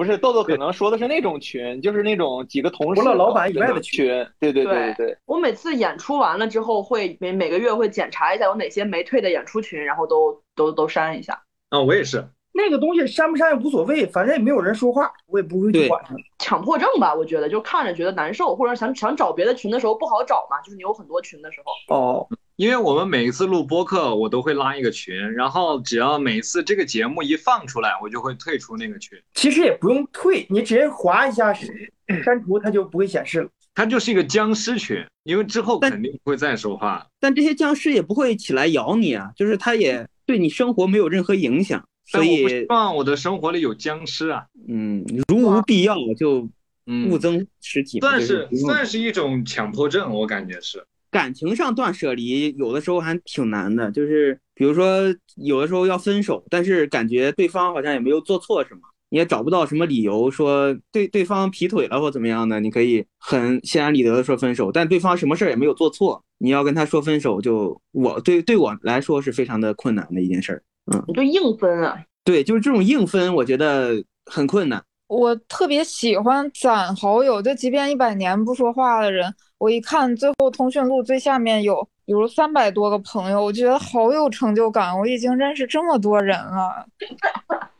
[0.00, 4.06] 不是豆豆可能说的是那种群，就是那种几个同事除了老板以外的群。
[4.38, 11.38] 对对对对对，我每次演出完了之后，会每每个月会检查一下有哪些没退的演出群，然后都都都删一下。
[11.68, 12.24] 啊，我也是。
[12.52, 16.14] 那个东西删不删也无所谓，反正也没有人说话，我也不会去管它。
[16.38, 21.94] 强迫症吧，我觉得就看着觉得难受，或者想想找别的群的时候不好找嘛，就是你有很多群的时候。
[21.94, 22.26] 哦，
[22.60, 29.18] 因为我们每一次录播客，我都会拉一个群，然后只要每次这个节目一放出来，我就会退出那个群。
[29.32, 33.48] 其实也不用退，你直接划一下删除， 它就不会显示了。
[33.74, 37.06] 它就是一个僵尸群，因为之后肯定不会再说话。
[37.18, 41.82] 但这些僵尸也不会起来咬你啊，就是它也对你生活没有任何影响。
[42.04, 44.44] 所以，我不希望我的生活里有僵尸啊。
[44.68, 46.46] 嗯，如无必要就
[46.84, 48.00] 嗯勿增实体。
[48.00, 50.84] 算是算是一种强迫症，我感觉是。
[51.10, 53.90] 感情上断舍离，有的时候还挺难的。
[53.90, 64.70] 就是比如说，有的时候要分手，但是感觉对方好像也没有做错什么，你也找不到什么理由说对对方劈腿了或怎么样的，你可以很心安理得的说分手。
[64.70, 70.62] 但对方什么事儿也没有做错，你要跟他说分手，就我对对我来说是非常的困难的一件事儿。
[70.92, 71.96] 嗯，你就硬分啊？
[72.24, 74.82] 对，就是这种硬分，我觉得很困难。
[75.08, 84.98] 我特别喜欢攒好友，就即便一百年不说话的人，我一看最后通讯录最下面有，比如三百多个朋友，我觉得好有成就感。
[84.98, 86.84] 我已经认识这么多人了。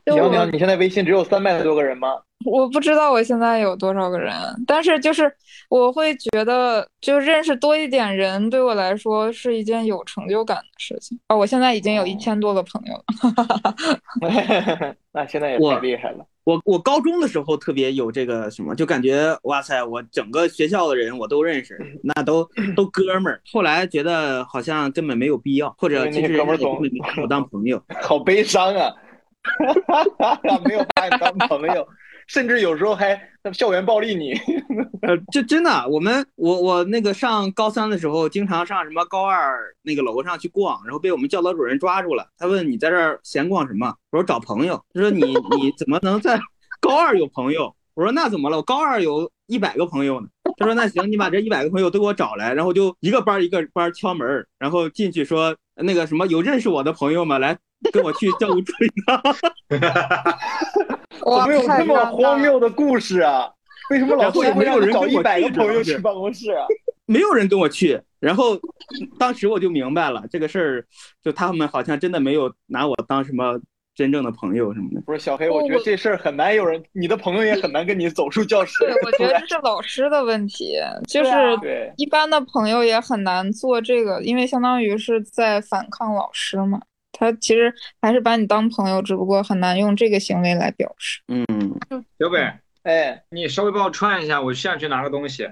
[0.05, 2.15] 娘娘，你现在微信只有三百多个人吗？
[2.45, 4.33] 我不知道我现在有多少个人，
[4.65, 5.29] 但是就是
[5.69, 11.35] 我会觉得，就认识多一点人对我来说是一件有成就感的事情啊！
[11.35, 16.25] 我现在已经有一千多个朋友了， 那现在也太厉害了。
[16.43, 22.43] 我我高中的时候特别有这个什么，就感觉哇塞，我整个学校的人我都认识， 那都
[22.75, 23.39] 都哥们儿。
[23.53, 24.11] 后来觉得
[24.47, 26.81] 好像根本没有必要，或者其实哥们儿总
[27.21, 28.91] 我当朋友， 好悲伤啊！
[30.65, 31.87] 没有把你当朋友。
[32.27, 33.19] 甚至有时候还
[33.51, 34.31] 校园暴力你，
[35.01, 42.25] 呃，这真的，我们我我那个上高三的时候，经常上什么高二那个楼上去逛，然后被我们教导主任抓住了。
[42.37, 43.93] 他问你在这儿闲逛什么？
[44.11, 44.81] 我说找朋友。
[44.93, 46.39] 他说你你怎么能在
[46.79, 47.75] 高二有朋友？
[47.95, 48.57] 我说那怎么了？
[48.57, 50.27] 我高二有一百个朋友呢。
[50.57, 57.39] 他说那行，你把这一百个朋友都给我找来，然后就一个班一个班敲门，然后进去说那个什么有认识我的朋友吗？
[57.39, 57.57] 来
[57.91, 59.21] 跟我去教务处一趟。
[61.21, 63.49] 怎么有这么荒谬的故事啊？
[63.89, 66.65] 为什么老师会让找一百个朋友去办公室啊？
[67.05, 68.57] 没有人跟我去，然后
[69.19, 70.85] 当时我就明白了这个事儿，
[71.21, 73.59] 就他们好像真的没有拿我当什么
[73.93, 75.01] 真正的朋友什么的。
[75.01, 78.85] 不是小黑，我觉得这事儿很难有人，你的朋友也很难跟你走出教室。
[78.85, 80.77] 对，我觉得这是老师的问题，
[81.07, 81.31] 就是
[81.97, 86.81] 一般的朋友也很难做这个，因为相当于是在反抗老师嘛。
[87.13, 91.21] 他其实还是把你当朋友，只不过很难用这个行为来表示。
[91.27, 91.45] 嗯，
[92.17, 92.39] 小北，
[92.83, 95.45] 哎，你稍微帮我串一下，我下去拿个东西。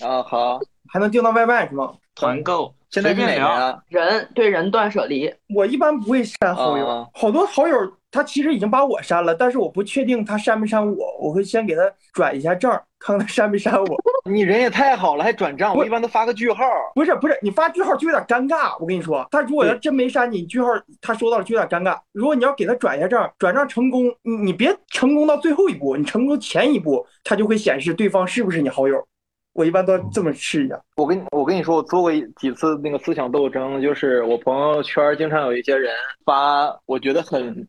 [0.00, 1.92] 啊，好，还能订到外卖是吗？
[2.14, 3.82] 团购，现在便聊。
[3.88, 7.76] 人对人断舍离，我一般不会删好友，好多好友
[8.12, 13.96] 他其实已经把我删了，但是我不确定他删没删我，我会先给他转一下账，看看他删没删我。
[14.30, 16.64] 你人也太好了，还转账，我一般都发个句号。
[16.94, 18.80] 不是不是，你发句号就有点尴尬。
[18.80, 20.68] 我跟你说，他如果要真没删你，句号
[21.00, 21.98] 他收到了就有点尴尬。
[22.12, 29.04] 如果你要给他转一下账，转账成功，你你别成功到最后一步，你成功前一步，他就会显示对方是不是你好友。
[29.54, 30.78] 我一般都这么试一下。
[30.96, 35.90] 我跟我跟你说，我做过几次那个思想斗争，就是我朋友圈经常有一些人
[36.24, 37.66] 发，我觉得很。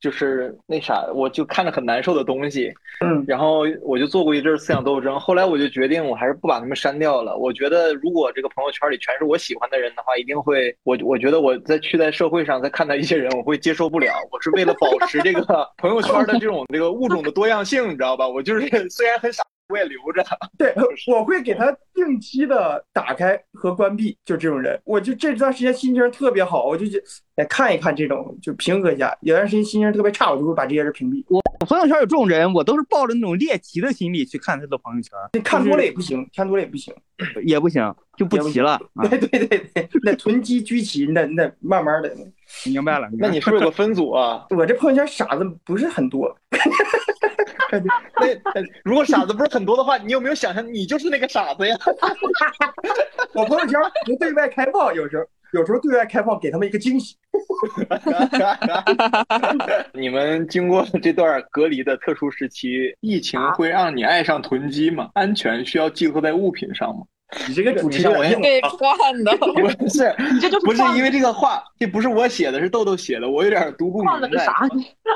[0.00, 2.72] 就是那啥，我就看着很难受的东西，
[3.04, 7.36] 嗯，然后我就做过一阵思想斗争，后来我就决定，我还是不把他们删掉了。
[7.36, 14.12] 我觉得，如果这个朋友圈里全是我喜欢的人的话，一定会，我我觉得我在去在社会上再看到一些人，我会接受不了。
[14.30, 18.28] 我是为了保持这个朋友圈的这种这个物种的多样性，你知道吧？
[18.28, 19.42] 我就是虽然很傻。
[19.70, 20.24] 我也留着，
[20.58, 20.74] 对，
[21.06, 26.84] 我会给他定期的打开和关闭，就这种人，我就这段时间心情特别好，我就
[27.36, 29.16] 来看一看这种，就平和一下。
[29.22, 31.24] 有段时间心情特别差，我就会把这些人屏蔽。
[31.28, 35.10] 我朋友圈有这种人，我都是抱着那种猎奇的心理去看他的朋友圈。
[35.34, 36.92] 你看多了也不行，看多了也不行，
[37.44, 38.80] 也不行，就不齐了。
[39.08, 42.10] 对对对对，那囤积居奇，你得你得慢慢的。
[42.66, 44.46] 明白了，那你是不是有个分组啊？
[44.50, 46.34] 我这朋友圈傻子不是很多。
[48.20, 51.76] 那那如果傻子不是很多的话，你有没有想象你就是那个傻子呀？
[53.34, 57.16] 我朋友圈不对外开放，有时候有时候对外开放给他们一个惊喜。
[59.92, 65.10] 你们经过这段隔离的特殊时期，疫情会让你爱上囤积吗？
[65.14, 67.04] 安全需要寄托在物品上吗？
[67.46, 74.28] 你这个主题像我也给串的， 不是，你这就是不是因为这个话，这不是我写的，是豆豆写的，我有点读不明白。
[74.28, 74.68] 个啥？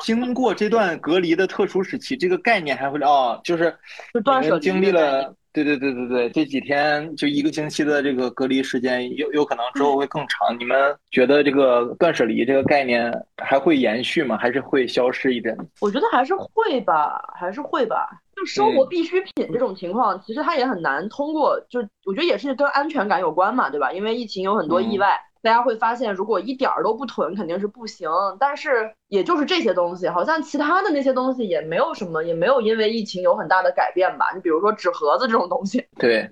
[0.02, 3.74] 经过这段隔离的特殊时期，这个概念还会哦，就是
[4.12, 10.56] 就断舍离你们经历了，对对对对对，这几天就一个星期的这个隔离时间，有有可能之后会更长。
[10.58, 14.36] 你们觉得这个断舍离这个概念还会延续吗？
[14.36, 15.56] 还是会消失一阵？
[15.80, 18.08] 我觉得还是会吧，还是会吧。
[18.36, 23.92] 就生嗯活必需品这种情况，其实它也很难通过，就我觉得也是跟安全感有关嘛，对吧？
[23.92, 28.08] 因为疫情有很多嗯意外，大家会发现，如果一点儿都不囤，肯定是不行。
[28.40, 34.26] 但是也就是这些东西，好像其他的那些东西也没有什么，也没有因为疫情有很大的改变吧。
[34.34, 36.28] 你比如说纸盒子这种东西，对，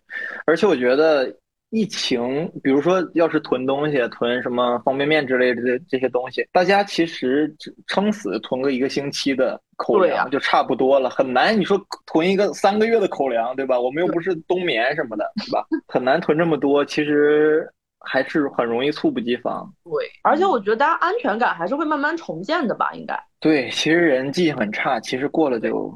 [0.47, 1.35] 而且我觉得
[1.73, 11.59] 疫情，比如说要是囤东西，囤什么方便面之类的这这些东西，大家其实只撑死囤个一个星期的口粮就差不多了，很难。
[11.59, 13.81] 你说囤一个三个月的口粮，对吧？
[13.81, 15.67] 我们又不是冬眠什么的，对吧？
[15.89, 17.67] 很难囤这么多，其实
[18.01, 19.67] 还是很容易猝不及防。
[19.85, 23.19] 对，而且我觉得大家安全感还是会慢慢重建的吧，应该。
[23.41, 25.91] 对，其实人记性很差，其实过了就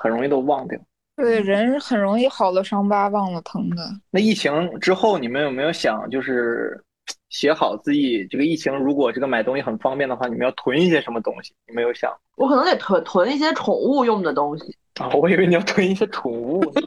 [0.00, 0.80] 很容易都忘掉。
[1.18, 3.82] 对，人很容易好了伤疤忘了疼的。
[4.08, 6.80] 那疫情之后，你们有没有想，就是
[7.28, 11.52] 写好自己这个疫情，如果这个买东西很方便的话，你们要囤一些什么东西？
[11.66, 12.16] 你们有想？
[12.36, 14.76] 我可能得囤囤一些宠物用的东西。
[15.00, 16.82] 啊，我以为你要囤一些宠物呢，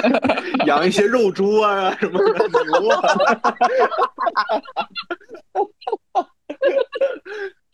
[0.64, 2.48] 养一些肉猪啊，什么的
[2.80, 3.02] 牛啊。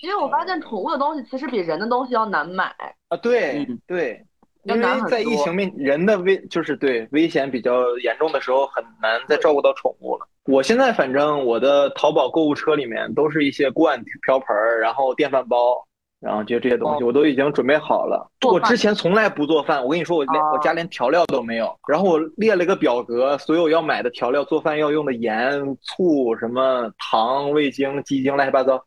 [0.01, 2.75] 因为我发现宠物的东西其实比人的东西要难买。
[3.09, 4.27] 啊，对嗯对，
[4.65, 10.27] 因为在疫情面，人的危就是对危险比较严重的时候，很难再照顾到宠物了。
[10.45, 15.77] 我现在反正我的淘宝购物车里面都是一些锅碗瓢盆儿，然后电饭煲，
[16.21, 18.29] 然后就这些东西，我都已经准备好了。
[18.49, 21.73] 我之前从来不做饭，我跟你说，我连啊我家连调料都没有。
[21.89, 28.85] 然后我列了个表格，所有要买的调料，做饭要用的盐、醋、什么糖、味精、鸡精，乱七八糟，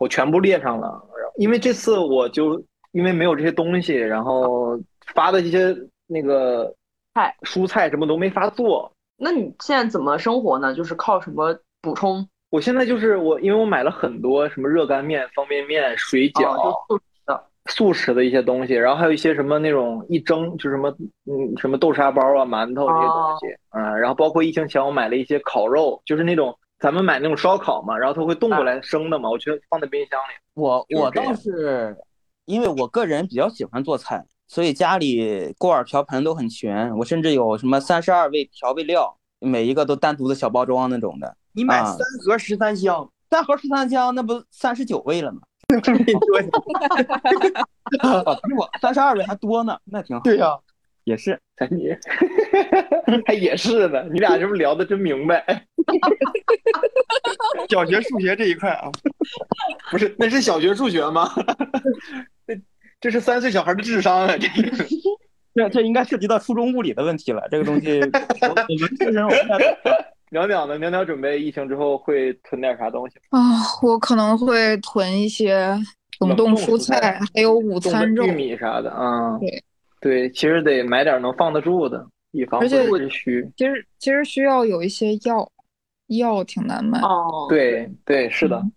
[0.00, 0.86] 我全部列上了。
[1.16, 4.78] 然后因为这次我就因为没有这些东西，然后
[5.14, 6.74] 发的一些那个
[7.14, 8.90] 菜蔬菜什么都没法做。
[9.16, 10.74] 那你现在怎么生活呢？
[10.74, 12.28] 就是靠什么补充？
[12.50, 17.44] 我现在就是我，因为我买了很多什么热干面、方便面、水饺、啊，就素食的。
[17.66, 20.90] 素食的一些东西，然后还有一些什么那种一蒸就什么
[21.24, 30.34] 嗯什么豆沙包啊、馒头这些东西，嗯，然后包括疫情前我买了一些烤肉，就是那种咱们买那种烧烤嘛，然后它会冻过来生的嘛，我就放在冰箱里。
[30.54, 31.96] 我我倒是
[32.44, 41.36] 因为我个人比较喜欢做菜，所以家里锅碗瓢盆都很全，我甚至有什么三十二味调味料，每一个都单独的小包装那种的。
[41.52, 45.40] 你买啊三盒十三香，三盒十三香，那不三十九味了吗？
[45.68, 45.76] 比
[48.56, 50.22] 我三十二味还多呢，那挺好。
[50.22, 50.58] 对呀、
[51.04, 51.40] 也是。
[51.56, 51.88] 咱你
[53.26, 55.66] 还也是呢，你俩这不聊的真明白？
[57.70, 58.90] 小学数学这一块啊，
[59.90, 61.30] 不是，那是小学数学吗？
[63.04, 64.34] 这这是三岁小孩的智商啊！
[64.38, 64.70] 这个
[65.54, 67.46] 这这应该涉及到初中物理的问题了。
[67.50, 69.92] 这个东西，我我们自身我不太懂。
[70.30, 70.78] 袅袅呢？
[70.78, 73.16] 淼淼准备疫情之后会囤点啥东西？
[73.28, 73.38] 啊，
[73.82, 75.78] 我可能会囤一些
[76.20, 78.32] 冷冻蔬菜，还有午餐肉玉。
[78.32, 79.38] 米啥的啊。
[79.38, 79.62] 对
[80.00, 83.52] 对，其实得买点能放得住的，以防不而且时之需。
[83.54, 85.46] 其实其实需要有一些药，
[86.06, 87.00] 药挺难买。
[87.00, 88.56] 哦，对对，是的。
[88.56, 88.72] 嗯，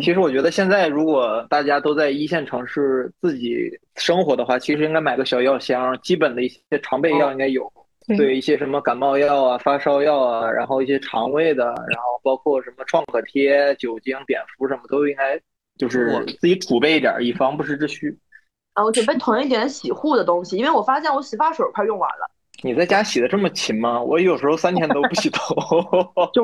[0.00, 7.70] 其实我觉得现在如果大家都在一线城市自己生活的话，其实应该买个小药箱，基本的一些常备药应该有。
[8.06, 15.40] 对对一些什么感冒药啊、发烧药啊，然后一些肠胃的，然后包括什么创可贴、酒精、碘伏什么都应该
[15.78, 18.14] 就是我自己储备一点，以防不时之需。
[18.74, 22.30] 啊，我准备囤一点洗护的东西，因为我发现我洗发水快用完了。
[22.62, 24.02] 你在家洗的这么勤吗？
[24.02, 25.54] 我有时候三天都不洗头。
[26.34, 26.42] 就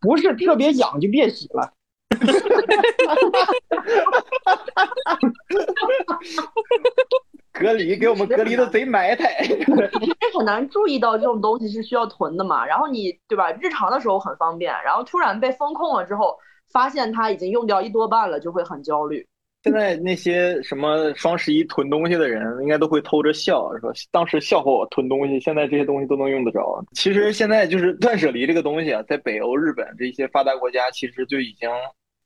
[0.00, 1.70] 不是特别痒就别洗了。
[7.52, 9.44] 隔离给我们隔离的贼埋汰。
[9.44, 9.88] 因为
[10.34, 13.52] 很难注意到这种东西是需要囤的嘛，然后你对吧？
[13.60, 16.34] 日常的时候很方便，然后突然被封控了之后，
[16.72, 19.26] 发现它已经用掉一多半了，就会很焦虑。
[19.64, 26.84] 现在那些什么双十一囤东西的人，应该都会偷着笑，说当时笑话我囤东西，现在这些东西都能用得着。
[26.94, 31.70] 其实现在就是断舍离这个东西啊，在北欧、日本这些发达国家，其实就已经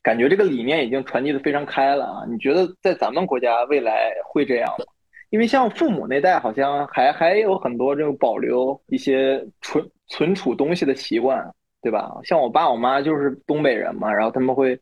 [0.06, 2.24] 感觉这个理念已经传递的非常开了啊。
[2.30, 4.84] 你觉得在咱们国家未来会这样吗？
[5.30, 11.44] 因为像父母那代好像还还有很多这种保留一些存存储东西的习惯，
[11.82, 12.08] 对吧？
[12.22, 14.78] 像我爸我妈就是东北人嘛，然后他们会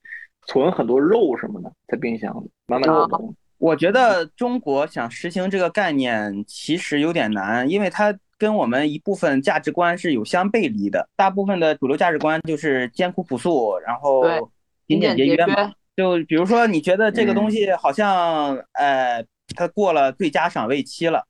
[0.46, 3.34] 存很多肉什么的在冰箱里，满满当当。
[3.56, 11.08] 我觉得中国想实行这个概念其实有点难，因为它跟我们一部分价值观是有相背离的。
[11.16, 14.38] 大部分的主流价值观就是艰苦朴素，然后对
[14.86, 15.72] 勤俭节约嘛。
[15.96, 19.24] 就比如说，你觉得这个东西好像，呃，
[19.54, 21.24] 它过了最佳赏味期了，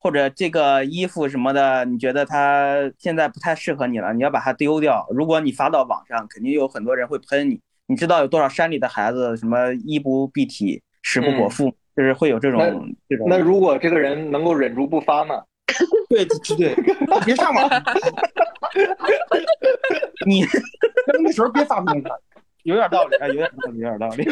[0.00, 5.06] 或者这个衣服什么的，你觉得它现在不太适合你了，你要把它丢掉。
[5.10, 7.60] 如果你发到网上，肯定有很多人会喷你。
[7.86, 12.60] 你知道有多少山里的孩子什么衣不蔽体，食不果腹，就是会有这种
[13.08, 13.26] 这种。
[13.30, 15.42] 那如果这个人能够忍住不发呢？
[16.10, 16.74] 对对对，
[17.24, 17.68] 别上网，
[20.26, 20.44] 你
[21.22, 22.02] 那时候别发东西。
[22.68, 24.24] 有点道理，啊，有点道理，有点道理。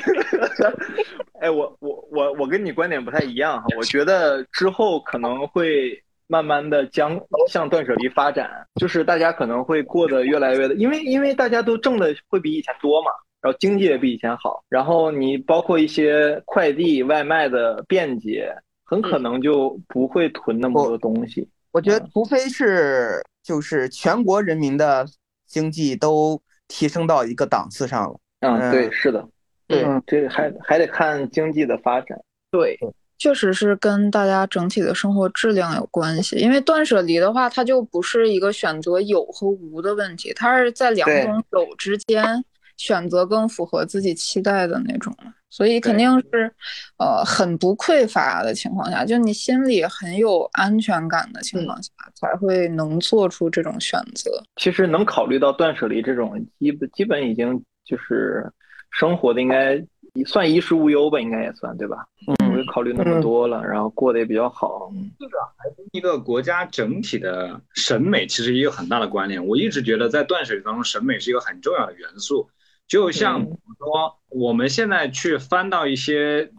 [1.40, 7.18] 哎，我我我我跟你观点不太一样哈，我觉得之后可能会慢慢的将
[7.48, 13.10] 向断舍离发展，就是大家可能会过得越来越的，因为因为大家都挣的会比以前多嘛，
[13.40, 21.48] 然后经济也比以前好，然后你包括一些快递外卖的便捷，很可能就不会囤那么多东西。
[21.72, 25.06] 我觉得，除非是就是全国人民的
[25.46, 28.18] 经济都提升到一个档次上了。
[28.40, 29.26] 嗯，对，是的，
[29.66, 32.18] 对，嗯，这个还还得看经济的发展。
[32.50, 32.78] 对，
[33.18, 36.36] 确实是跟大家整体的生活质量有关系。
[36.36, 42.44] 因为断舍离的话，它就不是一个选择有和无的问题，它是在两种有之间
[42.76, 45.14] 选择更符合自己期待的那种。
[45.48, 46.52] 所以肯定是，
[46.98, 54.30] 呃，很不匮乏的情况下，就你心里很有安全感的情况下，才会能做出这种选择。
[54.56, 57.62] 其实能考虑到断舍离这种，基本基本已经。
[57.86, 58.52] 就是
[58.90, 59.82] 生活的应该
[60.26, 62.06] 算衣食无忧吧，应该也算对吧？
[62.26, 64.90] 嗯，不会考虑那么多了，然后过得也比较好。
[65.18, 69.46] 这个还跟一个国家整体的审美其实也有很大的关联。
[69.46, 72.48] 我一直觉得在断舍离当中，审美是一个很重要的元素。
[72.88, 76.50] 就像说，我们现在去翻到一些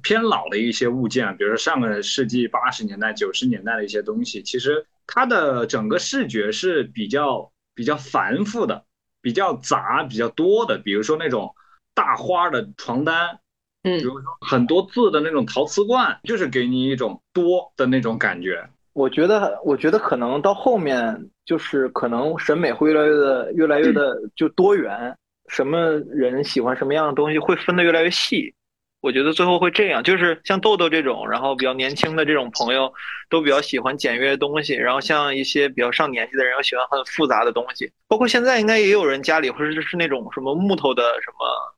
[0.00, 8.84] 偏老的一些物件，比如说上个世纪八十年代、九十年代的一些东西，其实它的整个视觉是比较比较繁复的。
[9.22, 11.54] 比较杂、比较多的，比如说那种
[11.94, 13.38] 大花的床单，
[13.84, 18.68] 嗯，比如说很多字的那种陶瓷罐，就是给你一种多的那种感觉。
[18.92, 25.16] 我觉得，我觉得可能到后面就是可能审美会越来越的、越来越的就多元，
[25.48, 25.78] 什么
[26.10, 28.54] 人喜欢什么样的东西会分得越来越细。
[29.02, 32.90] 我觉得最后会这样，就是像豆豆这种，然后比较年轻的这种朋友，
[33.28, 34.74] 都比较喜欢简约的东西。
[34.74, 37.90] 然后像一些比较上年纪的人，又喜欢很复杂的东西。
[38.06, 41.74] 包括现在应该也有人家里或者是那种什么木头的什么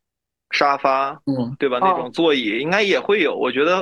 [0.50, 1.78] 沙发，嗯，对吧？
[1.80, 3.34] 那种座椅应该也会有。
[3.34, 3.78] 我觉得，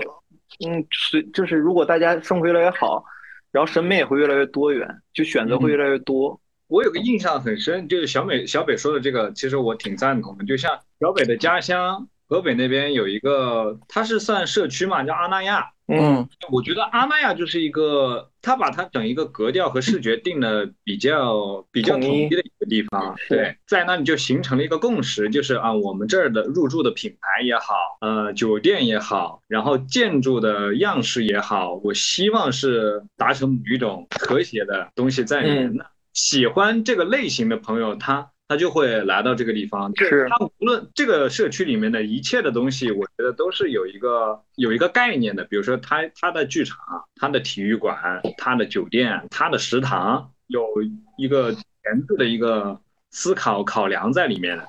[0.64, 3.04] 嗯，随就是如果大家生活越来越好，
[3.50, 6.40] 然后审美也会越来越多元，就选择会越来越多。
[6.68, 10.44] 我有个印象很深，就是小美小北说的这个，其实我挺赞同的。
[10.44, 12.06] 就像小北的家乡。
[12.32, 15.70] 河北那边有一个，它是算社区嘛，叫阿那亚。
[15.86, 23.14] 嗯，我觉得阿那亚就是一个，它把它整一个格调和视觉定的比较比较统一的一个地方。
[23.28, 35.84] 对，在那里就形成了一个共识，就是啊，我们这儿的入住的品牌也好，呃，酒店也好，然后建筑的样式也好，我希望是达成某一种和谐的东西在里面的。
[36.14, 38.30] 喜欢这个类型的朋友，他。
[38.48, 45.44] 他就会来到这个地方，是他无论这个社区里面的一切的东西，我觉得都是有一个有一个概念的。
[45.44, 46.78] 比如说，他他的剧场、
[47.16, 50.66] 他的体育馆、他的酒店、他的食堂，有
[51.16, 51.62] 一个前
[52.06, 52.78] 置的一个
[53.10, 54.68] 思考考量在里面的。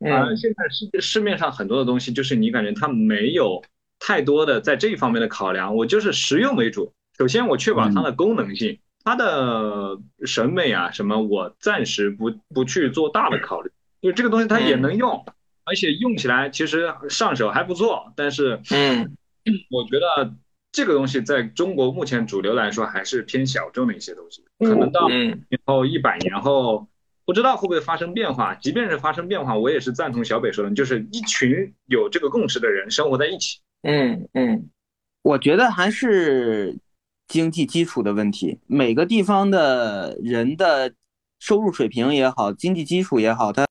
[0.00, 3.62] 嗯，现在市市面上很多的东西，就是你感觉它没有
[3.98, 6.92] 太多的在这一方面的考量，我就是实用为主。
[7.16, 8.78] 首先，我确保它的功能性。
[9.04, 15.24] 他的审美啊，什么我暂时不不去做大的考虑，因为这个东西它也能用，
[15.64, 18.12] 而且用起来其实上手还不错。
[18.14, 19.16] 但是，嗯，
[19.70, 20.32] 我觉得
[20.70, 26.86] 这个东西在中国目前主流来说还是偏小众的一些东西，可能到以后一百年后，
[27.24, 28.54] 不知道会不会发生变化。
[28.54, 33.58] 即便是发生变化，我也是赞同小北说的，就是一群有这个共识的人生活在一起。
[33.82, 34.70] 嗯嗯，
[35.22, 36.76] 我觉得还是。
[37.32, 40.92] 经济基础的问题，每个地方的人的
[41.38, 43.64] 收入水平也好，经济基础也好，它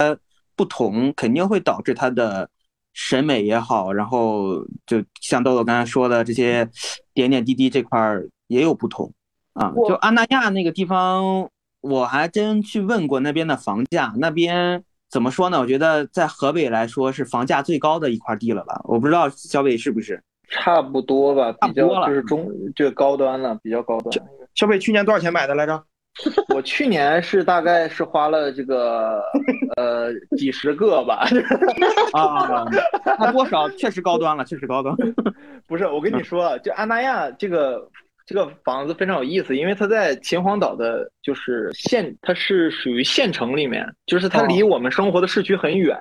[0.55, 2.49] 不同，肯定会导致他的
[2.91, 6.67] 审美也好，然后就像豆豆刚才说的这些
[7.13, 9.13] 点点滴滴这块儿也有不同
[9.53, 9.71] 啊。
[9.87, 11.47] 就安那亚那个地方，
[11.81, 15.59] 我还真去问过那边的房价，那边怎么说呢？
[15.59, 18.81] 我觉得在河北来说是房价最高的一块地了吧？
[18.85, 20.23] 我不知道小北是不是？
[20.51, 24.27] 差不多吧，比较就是中这个高端了，比较高端。
[24.53, 25.83] 小北去年多少钱买的来着？
[26.53, 29.23] 我去年是大概是花了这个
[29.77, 31.25] 呃几十个吧，
[32.11, 32.65] 啊，
[33.17, 33.69] 那多少？
[33.71, 34.93] 确实高端了，确实高端。
[35.65, 37.89] 不是，我跟你说，就安那亚这个
[38.25, 45.97] 这个房子非常有意思，因为它在秦皇岛的，就是县，它是属于县城里面，就是它离我们生活的市区很远，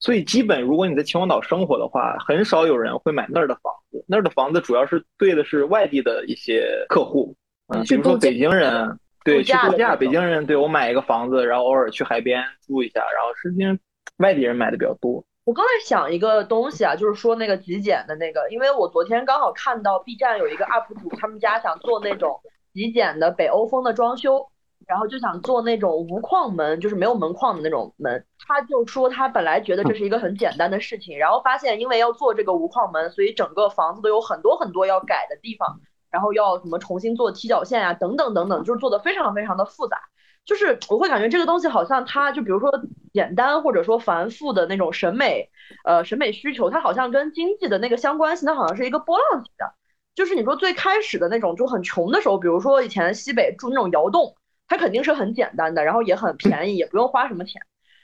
[0.00, 4.04] 所以基本如果你在秦皇岛生活的话，很少有人会买那儿的房子。
[4.06, 7.34] 那儿的房子主要是对的是外地的一些客户，
[7.68, 13.76] 嗯，比如说北京人，对，去度假，北京人对我买一个房子，然后偶尔去海边住一下，然后实际上
[14.18, 15.24] 外地人买的比较多。
[15.44, 22.38] 我刚才想一个东西啊，就是说那个极简的那个，因为我昨天刚好看到 B 站有一个 UP 主，他们家想做那种
[22.72, 24.46] 极简的北欧风的装修，
[24.88, 28.24] 然后就想做那种无框门，就是没有门框的那种门。
[28.46, 35.78] 他就说他本来觉得这是一个很简单的事情，然后发现因为要做这个无框门，所以整个房子都有很多很多要改的地方，
[36.10, 40.00] 然后要什么重新做踢脚线啊、等等等等，就是做的非常非常的复杂。
[40.46, 42.70] 就是我会感觉这个东西好像它就比如说
[43.12, 45.50] 简单或者说繁复的那种审美，
[45.84, 49.74] 呃，审美需求，它好像跟经济的那个相关性，它好像是一个波浪形的。
[50.14, 54.34] 就是你说最开始的那种就很穷的时候，比如说以前西北住那种窑洞，
[54.68, 57.60] 它肯定是很简单的，然后也很便宜，也不用花什么钱。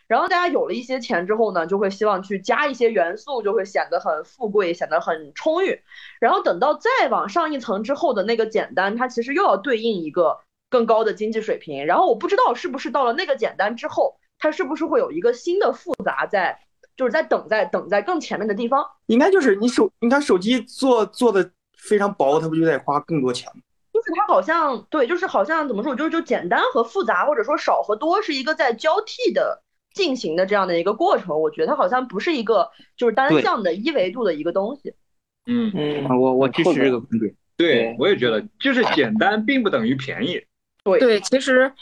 [0.07, 5.81] 然后大家有了一些钱之后呢，就会希望去加一些元素，就会显得很富贵，显得很充裕。
[6.21, 10.39] 然后等到再往上一层之后的那个简单，它其实又要对应一个
[10.69, 11.87] 更高的经济水平。
[11.87, 16.59] 然后我不知道是不是到了那个简单之后，它是不是会有一个新的复杂在，
[16.97, 18.87] 就是在等在等在更前面的地方。
[19.07, 23.63] 应该就是你手，你看手机做做的非常薄，它不就得花更多钱吗？
[24.05, 29.63] 就是它好像对，就是好像怎么说，就是就简单和复杂，或者说少和多是一个在交替的
[29.95, 31.41] 进行的这样的一个过程。
[31.41, 34.95] 我觉得它好像不是一个就是单向的一维度的一个东西。
[35.47, 37.35] 嗯，嗯啊，我我支持这个观点。
[37.57, 40.41] 对对，我也觉得，就是简单并不等于便宜。
[40.83, 41.73] 对对，其实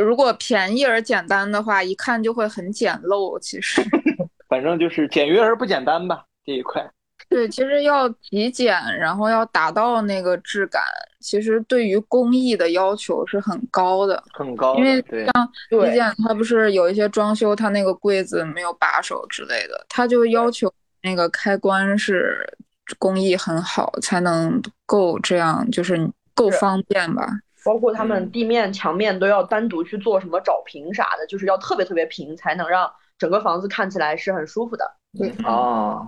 [0.00, 3.38] 如果便宜而简单的话，一看就会很简陋。
[3.38, 3.82] 其实，
[4.48, 6.88] 反正就是简约而不简单吧，这一块。
[7.28, 10.82] 对，其实要极简，然后要达到那个质感，
[11.20, 14.22] 其实对于工艺的要求是很高的。
[14.32, 20.72] 很高的，因为，像极简，它不是有一些装修，它那个柜子没有把手之类的，它就要求
[21.02, 22.56] 那个开关是
[22.98, 27.26] 工艺很好，才能够这样，就是够方便吧。
[27.64, 34.84] 包括他们地面、墙面都要单独去做什么找平啥的，就是要特别特别平，才能让整个房子看起来是很舒服的。
[35.16, 36.06] 对啊，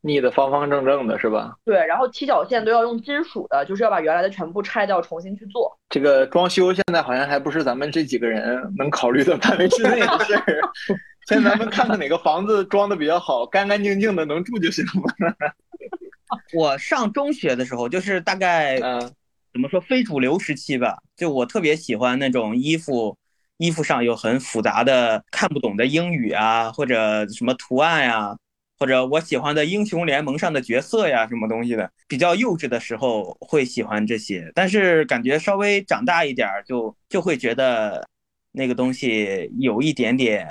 [0.00, 1.56] 腻的方方正正的是吧？
[1.64, 5.76] 对，然后踢脚线都要用金属的，就是要把原来的全部拆掉，重新去做。
[5.88, 10.60] 这个装修现在好像还不是咱们这几个人能考虑的范围之内的事儿。
[11.26, 15.34] 先咱们看看哪个房子装的比较好，干干净净的能住就行了。
[16.56, 19.00] 我上中学的时候，就是大概嗯
[19.52, 23.16] 怎么说非主流时期吧，就我特别喜欢那种衣服，
[23.58, 28.36] 衣服上有很复杂的看不懂的英语啊，或者什么图案呀、
[28.78, 38.06] 或者我喜欢的英雄联盟上的角色呀，什么东西的，比较幼稚的时候会喜欢这些，但是感觉稍微长大一点就就会觉得
[38.52, 40.46] 那个东西有一点点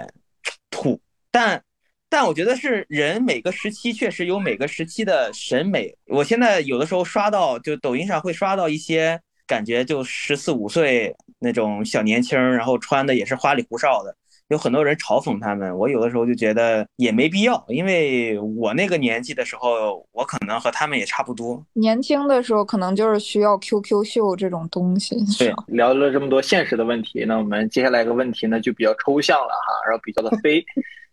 [0.69, 0.99] 土，
[1.31, 1.63] 但
[2.09, 5.93] 但我觉得是人每个时期确实有每个时期的审美。
[6.07, 14.15] 我现在有的时候刷到，就抖音上会刷到一些感觉就十四五岁那种小年轻，然后穿的也是花里胡哨的，
[14.49, 15.77] 有很多人嘲讽他们。
[15.77, 21.63] 我有的时候就觉得也没必要，因为我那个年纪的时候，我可能和他们也差不多。
[21.73, 25.15] 年轻的时候可能就是需要 QQ 秀这种东西。
[25.37, 30.63] 对聊了这么多现实的问题，那我们接下来一个问题呢就比较抽象了哈，然后比较的飞。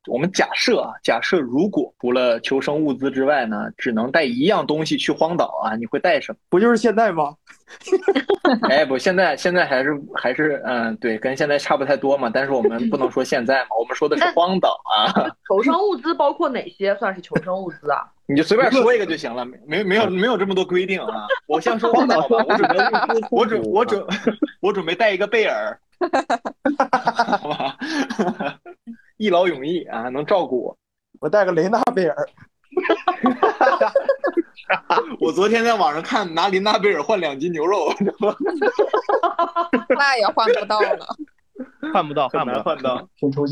[0.07, 6.39] 我们假设啊，假设如果除了求生物资之外呢，只能带一样东西去荒岛啊，你会带什么？
[6.49, 7.35] 不就是现在吗？
[8.69, 12.31] 哎，不，现在现在还是还是嗯，对，跟现在差不太多嘛。
[12.33, 15.13] 但是我们不能说现在嘛，我们说的是荒岛啊，
[15.49, 18.05] 求生物资包括哪些算是求生物资啊？
[18.27, 21.27] 你就随便说一个就行了，没没没有没有这么多规定啊。
[21.47, 22.77] 我先说荒岛吧，我准备
[23.31, 24.07] 我准我准
[24.61, 25.79] 我准备带一个贝尔，
[27.39, 27.77] 好吧，
[29.17, 30.77] 一劳永逸啊，能照顾我。
[31.21, 32.17] 我带个雷纳贝尔，
[35.21, 37.89] 我昨天在网上看拿林娜贝尔换两斤牛肉，
[39.97, 41.07] 那也换不到了。
[41.95, 42.63] 换不到，换不到。
[42.65, 42.97] 换不到。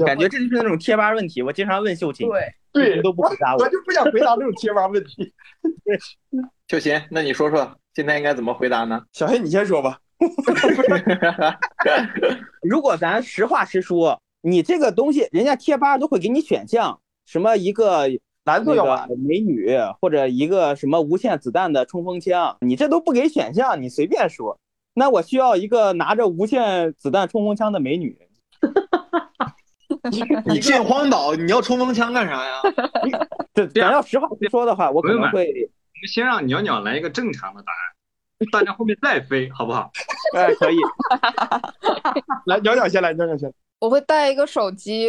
[0.05, 2.29] 感觉这就是那种贴吧问题，我经常问秀琴，
[2.73, 3.69] 对，秀琴都不回答我我。
[3.69, 5.33] 就不想回答那种贴吧问题。
[6.67, 9.01] 秀琴，那你说说今天应该怎么回答呢？
[9.13, 9.97] 小黑，你先说吧。
[12.63, 18.09] 如果咱实话实说，你这个东西，人家贴吧都会给你选项，什么一个
[18.45, 19.71] 蓝色那要玩美女
[20.01, 24.59] 或者一个什么无限子弹的冲锋枪，你这都不给选项，你随便说。
[24.95, 28.19] 那我需要一个拿着无限子弹冲锋枪的美女。
[30.47, 32.61] 你进荒岛，你要冲锋枪干啥呀？
[33.55, 39.91] 这咱要实话实说的话，我可朋友们能会，我们先让鸟鸟来一个正常的答案，大家后面再飞，好不好？
[40.35, 40.77] 哎，可以。
[42.47, 43.55] 来，鸟鸟先来，鸟鸟先来。
[43.83, 45.09] 我会带一个手机，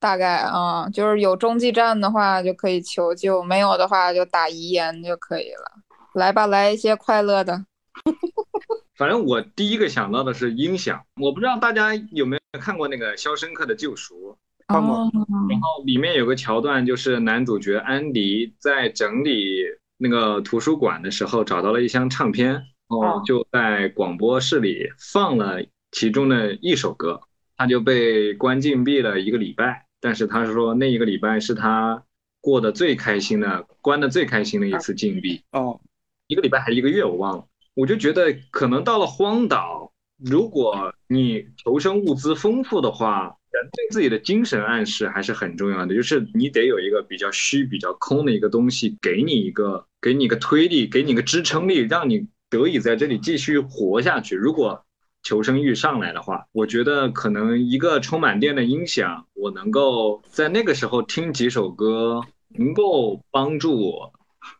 [0.00, 5.70] 大概啊，就是有中继站的话就可以求救，没有的话就打遗言就可以了。
[6.14, 7.66] 来吧，来一些快乐的。
[8.96, 14.34] 反正我第一个想到的是音响，我不知道大家有没有看过那个《肖申克的救赎》，
[14.72, 15.10] 看过哦
[15.50, 19.64] 然后里面有个桥段，就是男主角安迪在整理
[19.98, 27.20] 那个图书馆的时候，找到了一箱唱片，然后哦就在广播室里放了其中的一首歌，
[27.58, 29.84] 他就被关禁闭了一个礼拜。
[30.00, 32.04] 但是他说那一个礼拜是他
[32.40, 35.42] 过得最开心的，关的最开心的一次禁闭。
[35.50, 35.80] 哦，
[36.28, 37.44] 一个礼拜还是一个月，我忘了。
[37.74, 54.36] 我就觉得可能到了荒岛，如果你求生物资丰富的话，人对自己的精神暗示还是很重要的，就是你得有一个比较虚、比较空的一个东西，给你一个给你一个推力，给你一个支撑力，让你得以在这里继续活下去。
[54.36, 54.84] 如果
[55.22, 64.12] 求生欲上来的话，我觉得可能一个充满电的音响，我能够在那个时候听几首歌，能够帮助我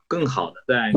[0.06, 0.92] 更好的在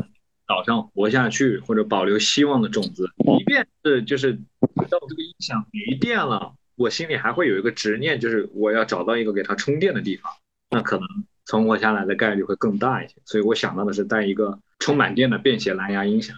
[0.45, 3.09] 岛上活下去，或者保留希望的种子。
[3.38, 10.32] 即便是就是到这个音响没电了，我心里还会有一个执念，就是我要找到一个给它充电的地方，
[10.70, 11.07] 那可能
[11.45, 13.16] 存活下来的概率会更大一些。
[13.24, 16.36] 所以我想到的是带一个充满电的便携蓝牙音响。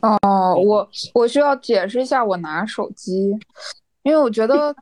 [0.00, 3.30] 哦，我我需要解释一下我拿手机，
[4.02, 4.74] 因为我觉得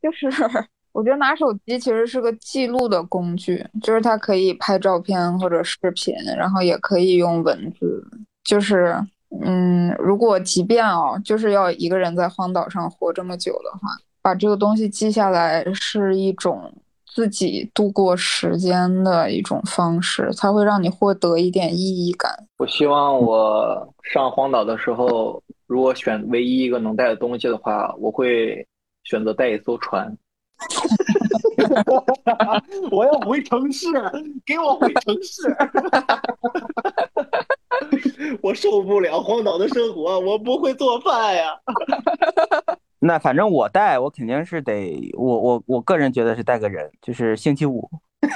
[0.00, 0.28] 就是
[0.92, 8.04] 我觉得拿手机其实是个记录的工具，就是它可以拍照片或者视频，然后也可以用文字，
[8.44, 8.96] 就是
[9.42, 13.88] 嗯，如果即便哦，就是要一个人在荒岛上活这么久的话，
[14.22, 16.72] 把这个东西记下来是一种
[17.18, 22.30] 自己度过时间的一种方式，它会让你获得一点意义感。
[22.58, 28.64] 我希望我上荒岛的时候，如果选唯一一个能带的东西的话，我会
[29.02, 30.16] 选择带一艘船。
[32.92, 33.88] 我要回城市，
[34.46, 35.56] 给我回城市。
[38.40, 41.46] 我受不了荒岛的生活，我不会做饭呀。
[43.00, 47.88] 那反正我带，我肯定是得，我我我个人觉得是带个人，就是星期五。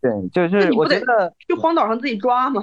[0.00, 2.62] 对，就是我觉得去荒岛上自己抓嘛？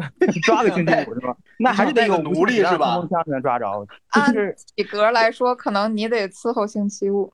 [0.42, 1.36] 抓个星期五是吧？
[1.58, 3.66] 那还是得有奴隶是吧冲锋枪才能抓着。
[4.10, 7.30] 按就是体格来说，可能你得伺候星期五。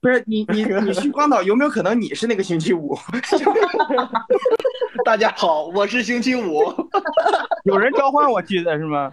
[0.00, 2.94] 不是你你你去荒岛有没有可能你是那个星期五？
[5.04, 6.62] 大家好，我是星期五，
[7.64, 9.10] 有人召唤我去的是吗？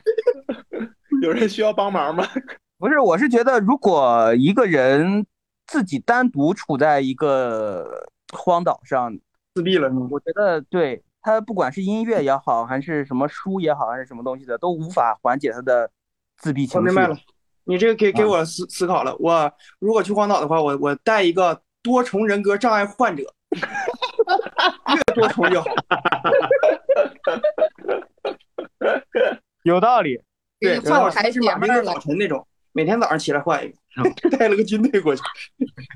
[1.23, 2.25] 有人需要帮忙吗？
[2.77, 5.25] 不是，我是觉得如果一个人
[5.67, 9.17] 自己单独处在一个荒岛上，
[9.53, 9.89] 自闭了？
[10.09, 15.91] 我觉得对他不管是音乐也好，还是什么书也好，还是什么东西的，都无法缓解他的
[16.37, 16.77] 自闭情绪。
[16.77, 17.17] 我明白了，
[17.65, 19.13] 你这个给给啊我思思考了。
[19.19, 23.23] 我如果去荒岛的话，我我带一个多重人格障碍患者，
[24.95, 25.65] 越多重越好。
[29.63, 30.21] 有道理。
[30.59, 35.21] 对，换排是马丁的解闷儿了早晨那种，每天早上起来换一个， 带了个军队过去。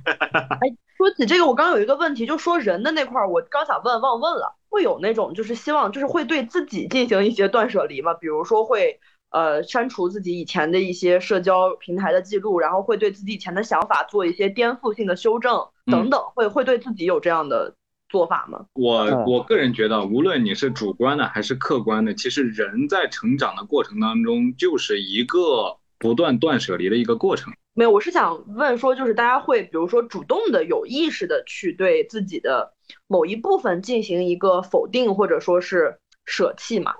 [0.97, 8.13] 说起这个，我刚刚有一个问题，就说人的那块儿，我刚想问，忘问了，会有那种就是希望就是会对自己进行一些断舍离吗？
[8.13, 8.99] 比如说会
[9.31, 17.75] 呃删除自己以前的一些社交平台的记录，然后会对自己以前的想法做一些颠覆性的修正等等，会会对自己有这样的
[18.13, 18.63] 做法吗？
[18.73, 27.51] 我嗯我个人觉得，无论你是主观的还是客观的，其实人在成长的过程当中，就是一个不断断舍离的一个过程。
[27.73, 32.71] 没有，我是想问说，就是大家会比如说主动的、有意识的去对自己的
[33.07, 35.97] 某一部分进行一个否定，或者说是
[36.27, 36.93] 舍弃嘛？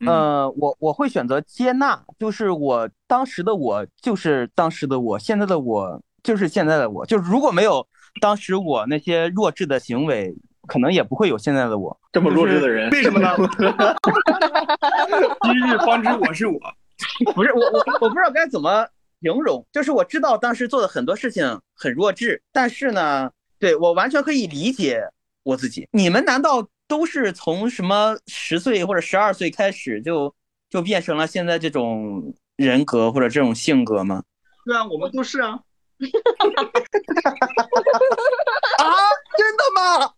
[0.00, 7.86] 嗯呃，我我会选择接纳，就是我当时的我就是当时的我，现在的我就是现在的我，就是如果没有
[8.20, 10.34] 当时我那些弱智的行为，
[10.66, 11.98] 可能也不会有现在的我。
[12.12, 13.36] 这么弱智的人，为什么呢？
[15.42, 16.60] 今日方知我是我。
[17.34, 18.86] 不是我我我不知道该怎么
[19.22, 25.02] 形容，就是我知道当时做的很多事情很弱智，但是呢，对我完全可以理解
[25.42, 25.88] 我自己。
[25.92, 30.34] 你们难道都是从什么十岁或者十二岁开始就
[30.68, 34.22] 就变成了现在这种人格或者这种性格吗？
[34.66, 35.58] 对啊，我们都是啊。
[38.78, 38.84] 啊，
[39.36, 40.14] 真的吗？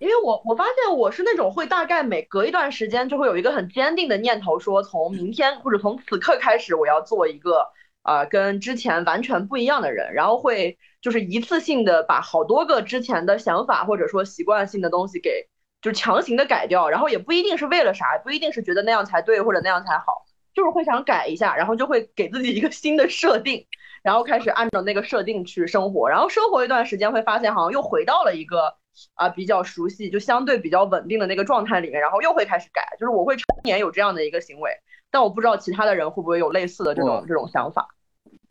[0.00, 7.68] 因为我我发现我是那种会大概每隔一段时间就会有一个很坚定的念头，说从明天或者从此刻开始，我要做一个
[8.02, 15.48] 呃跟之前完全不一样的人，然后会就是一次性的把好多个之前的想法或者说习惯性的东西给
[15.80, 23.66] 就强行的改掉，然后也不一定是为了啥，不一定是觉得那样才对或者那样才好，就是会想改一下，然后就会给自己一个新的设定，
[24.02, 28.74] 然后开始按照那个设定去生活，然后生活一段时间会发现好像又回到了一个。
[29.14, 34.70] 啊，比较熟悉，就相对比较稳定的那个状态里面，然后又会开始改，就是我会常年有这样的一个行为，
[35.10, 37.88] 但我不知道其他的人会不会有类似的这种这种想法。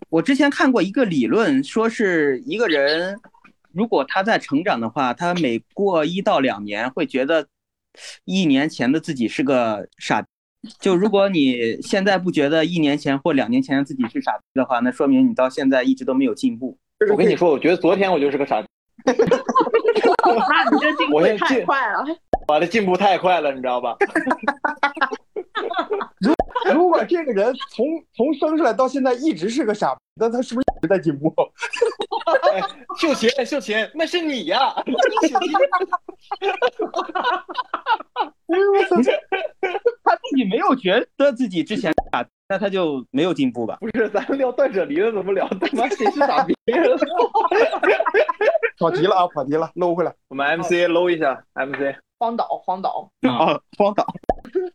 [0.10, 3.16] 我之前看过一个理论，说是一个人
[3.72, 7.46] 如果他在成长的话，他每过一到两年会觉得
[8.26, 10.26] 一年前的自己是个傻。
[10.80, 16.78] 就如果你现在不觉得一年前或两年前的自己是傻逼的话，那说明你到现在一直都没有进步。
[17.10, 18.68] 我跟你说，我觉得昨天我就是个傻逼。
[19.06, 22.06] 那你这进步太快了，
[22.48, 23.96] 我的进步太快了，你知道吧？
[26.20, 26.32] 如
[26.78, 31.34] 如果这个人从从生出来到现在一直是个傻，那他是不是一直在进步？
[33.00, 34.74] 秀琴，秀琴，那是你呀！
[40.04, 43.78] 他自己没有觉得自己之前傻，那他就没有进步吧？
[43.80, 46.54] 不是，咱们聊断舍离了，怎么聊他妈谁是傻逼？
[48.80, 50.14] 跑题了啊，跑题了，搂回来。
[50.28, 54.06] 我们 MC 搂一下，MC 荒岛，荒岛啊，荒岛，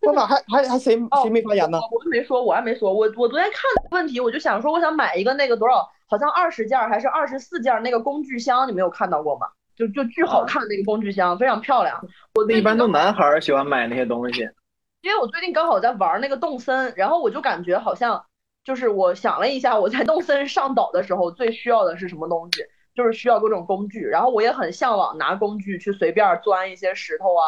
[0.04, 1.78] 荒岛还还还谁谁没发言呢？
[1.92, 9.46] 我还没说，我还没说，我我昨天看问题，我就想说，我想买一个那个多少，好像二十件还是二十四件那个工具箱，你没有看到过吗？
[9.76, 12.04] 就就巨好看那个工具箱，非常漂亮。
[12.34, 14.40] 我一般都男孩喜欢买那些东西，
[15.02, 18.24] 因为我最近刚好在玩那个动森，然后我就感觉好像
[18.64, 22.64] 就是我想了一下，我在动森上岛的时候最需要的是什么东西，
[22.96, 24.00] 就是需要各种工具。
[24.00, 27.44] 然后我也很向往拿工具去随便钻一些石头啊，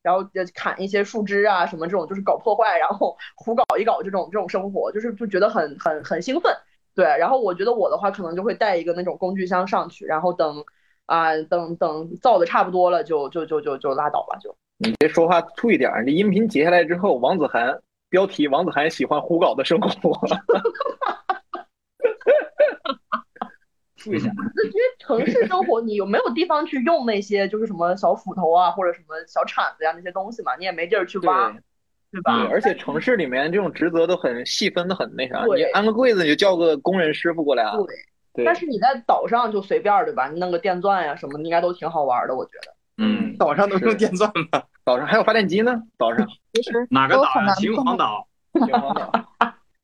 [0.00, 6.50] 然后砍一些树枝啊什么这种，就是搞破坏，然后胡搞一搞这种这种生活，就是就觉得很很很兴奋。
[6.94, 10.64] 对，然后我觉得我的话可能就会带一个那种工具箱上去，然后等。
[11.06, 14.54] 啊，等等造的差不多了，就就就就就拉倒吧，就。
[14.78, 17.76] 你这说话注意点，这音频截下来之后，王子涵
[18.08, 19.90] 标题：王子涵喜欢胡搞的生活。
[24.02, 30.56] 注意一下，那因为城市生活，你有没有地方去用那些就是什么小斧头啊，或者什么小铲子呀那些东西嘛？
[30.56, 31.50] 你也没地儿去挖，
[32.10, 32.46] 对吧？
[32.50, 37.76] 而且城市里面这种职责都很细分的很那啥，你安个柜子你就叫个工人师傅过来啊。
[38.34, 38.44] 对。
[38.44, 40.28] 但是你在岛上就随便对吧？
[40.28, 42.74] 你弄个电钻呀什么，应该都挺好玩的，我觉得。
[42.96, 44.62] 嗯，岛上能用电钻吗？
[44.84, 45.82] 岛上还有发电机呢。
[45.96, 47.24] 岛上其实哪个岛？
[47.58, 48.26] 秦皇岛。
[48.54, 49.12] 秦皇岛。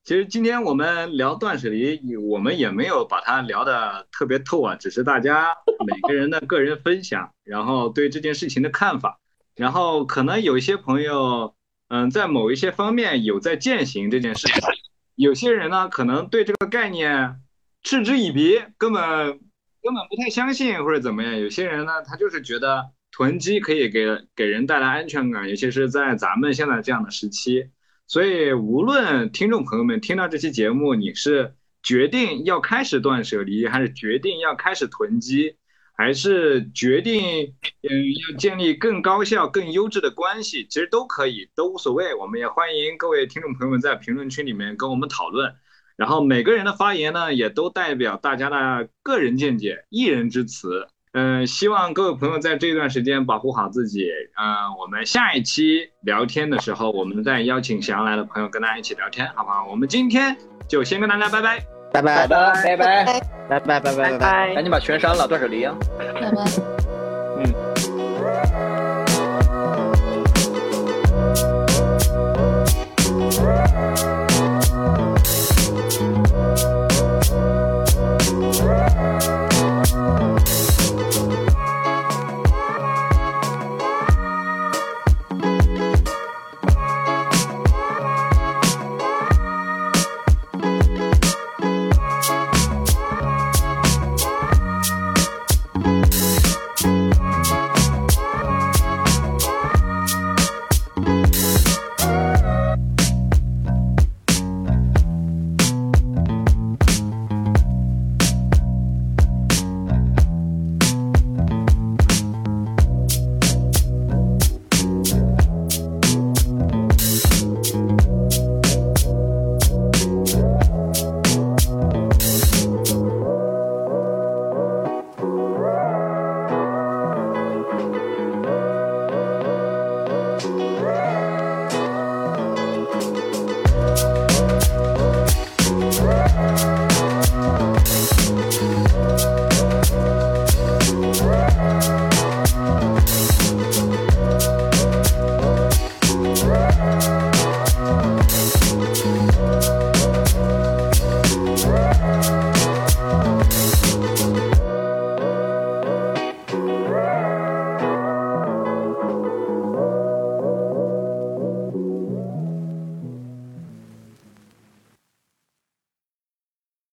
[0.09, 5.55] 其实今天我们聊断舍离，我们也没有把它聊的特别透啊，只是大家
[5.87, 9.19] 每个人的个人分享，然后对这件事情的看法，
[9.55, 11.55] 然后可能有一些朋友，
[11.89, 14.63] 嗯，在某一些方面有在践行这件事情，
[15.15, 17.43] 有些人呢，可能对这个概念。
[17.83, 21.39] 嗤之以鼻，根本根本不太相信或者怎么样。
[21.39, 27.69] 有些人呢，他就是觉得囤积可以给给人带来安全感，尤其是在咱们现在这样的时期。
[28.09, 35.57] 所以，无论听众朋友们听到这期节目，你是决定要开始断舍离，还是决定要开始囤积，
[35.95, 37.91] 还是决定嗯
[38.31, 42.15] 要建立更高效、更优质的关系，其实都可以，都无所谓。
[42.15, 45.55] 我们也欢迎各位听众朋友们在评论区里面跟我们讨论。
[45.97, 50.89] 然后每个人的发言呢，也都代表大家的个人见解，一人之词。
[51.19, 54.09] 嗯，希望各位朋友在这段时间保护好自己。
[54.41, 59.67] 嗯，我们下一期聊天的时候，我们再邀请想要来的朋友跟大家一起聊天，好不好？
[59.69, 60.37] 我们今天
[60.69, 61.59] 就先跟大家拜拜，
[61.93, 63.05] 拜拜拜拜拜
[63.49, 65.75] 拜拜拜拜拜拜，赶紧把全删了，断舍离啊！
[65.99, 66.31] 拜拜。
[67.39, 67.68] 嗯。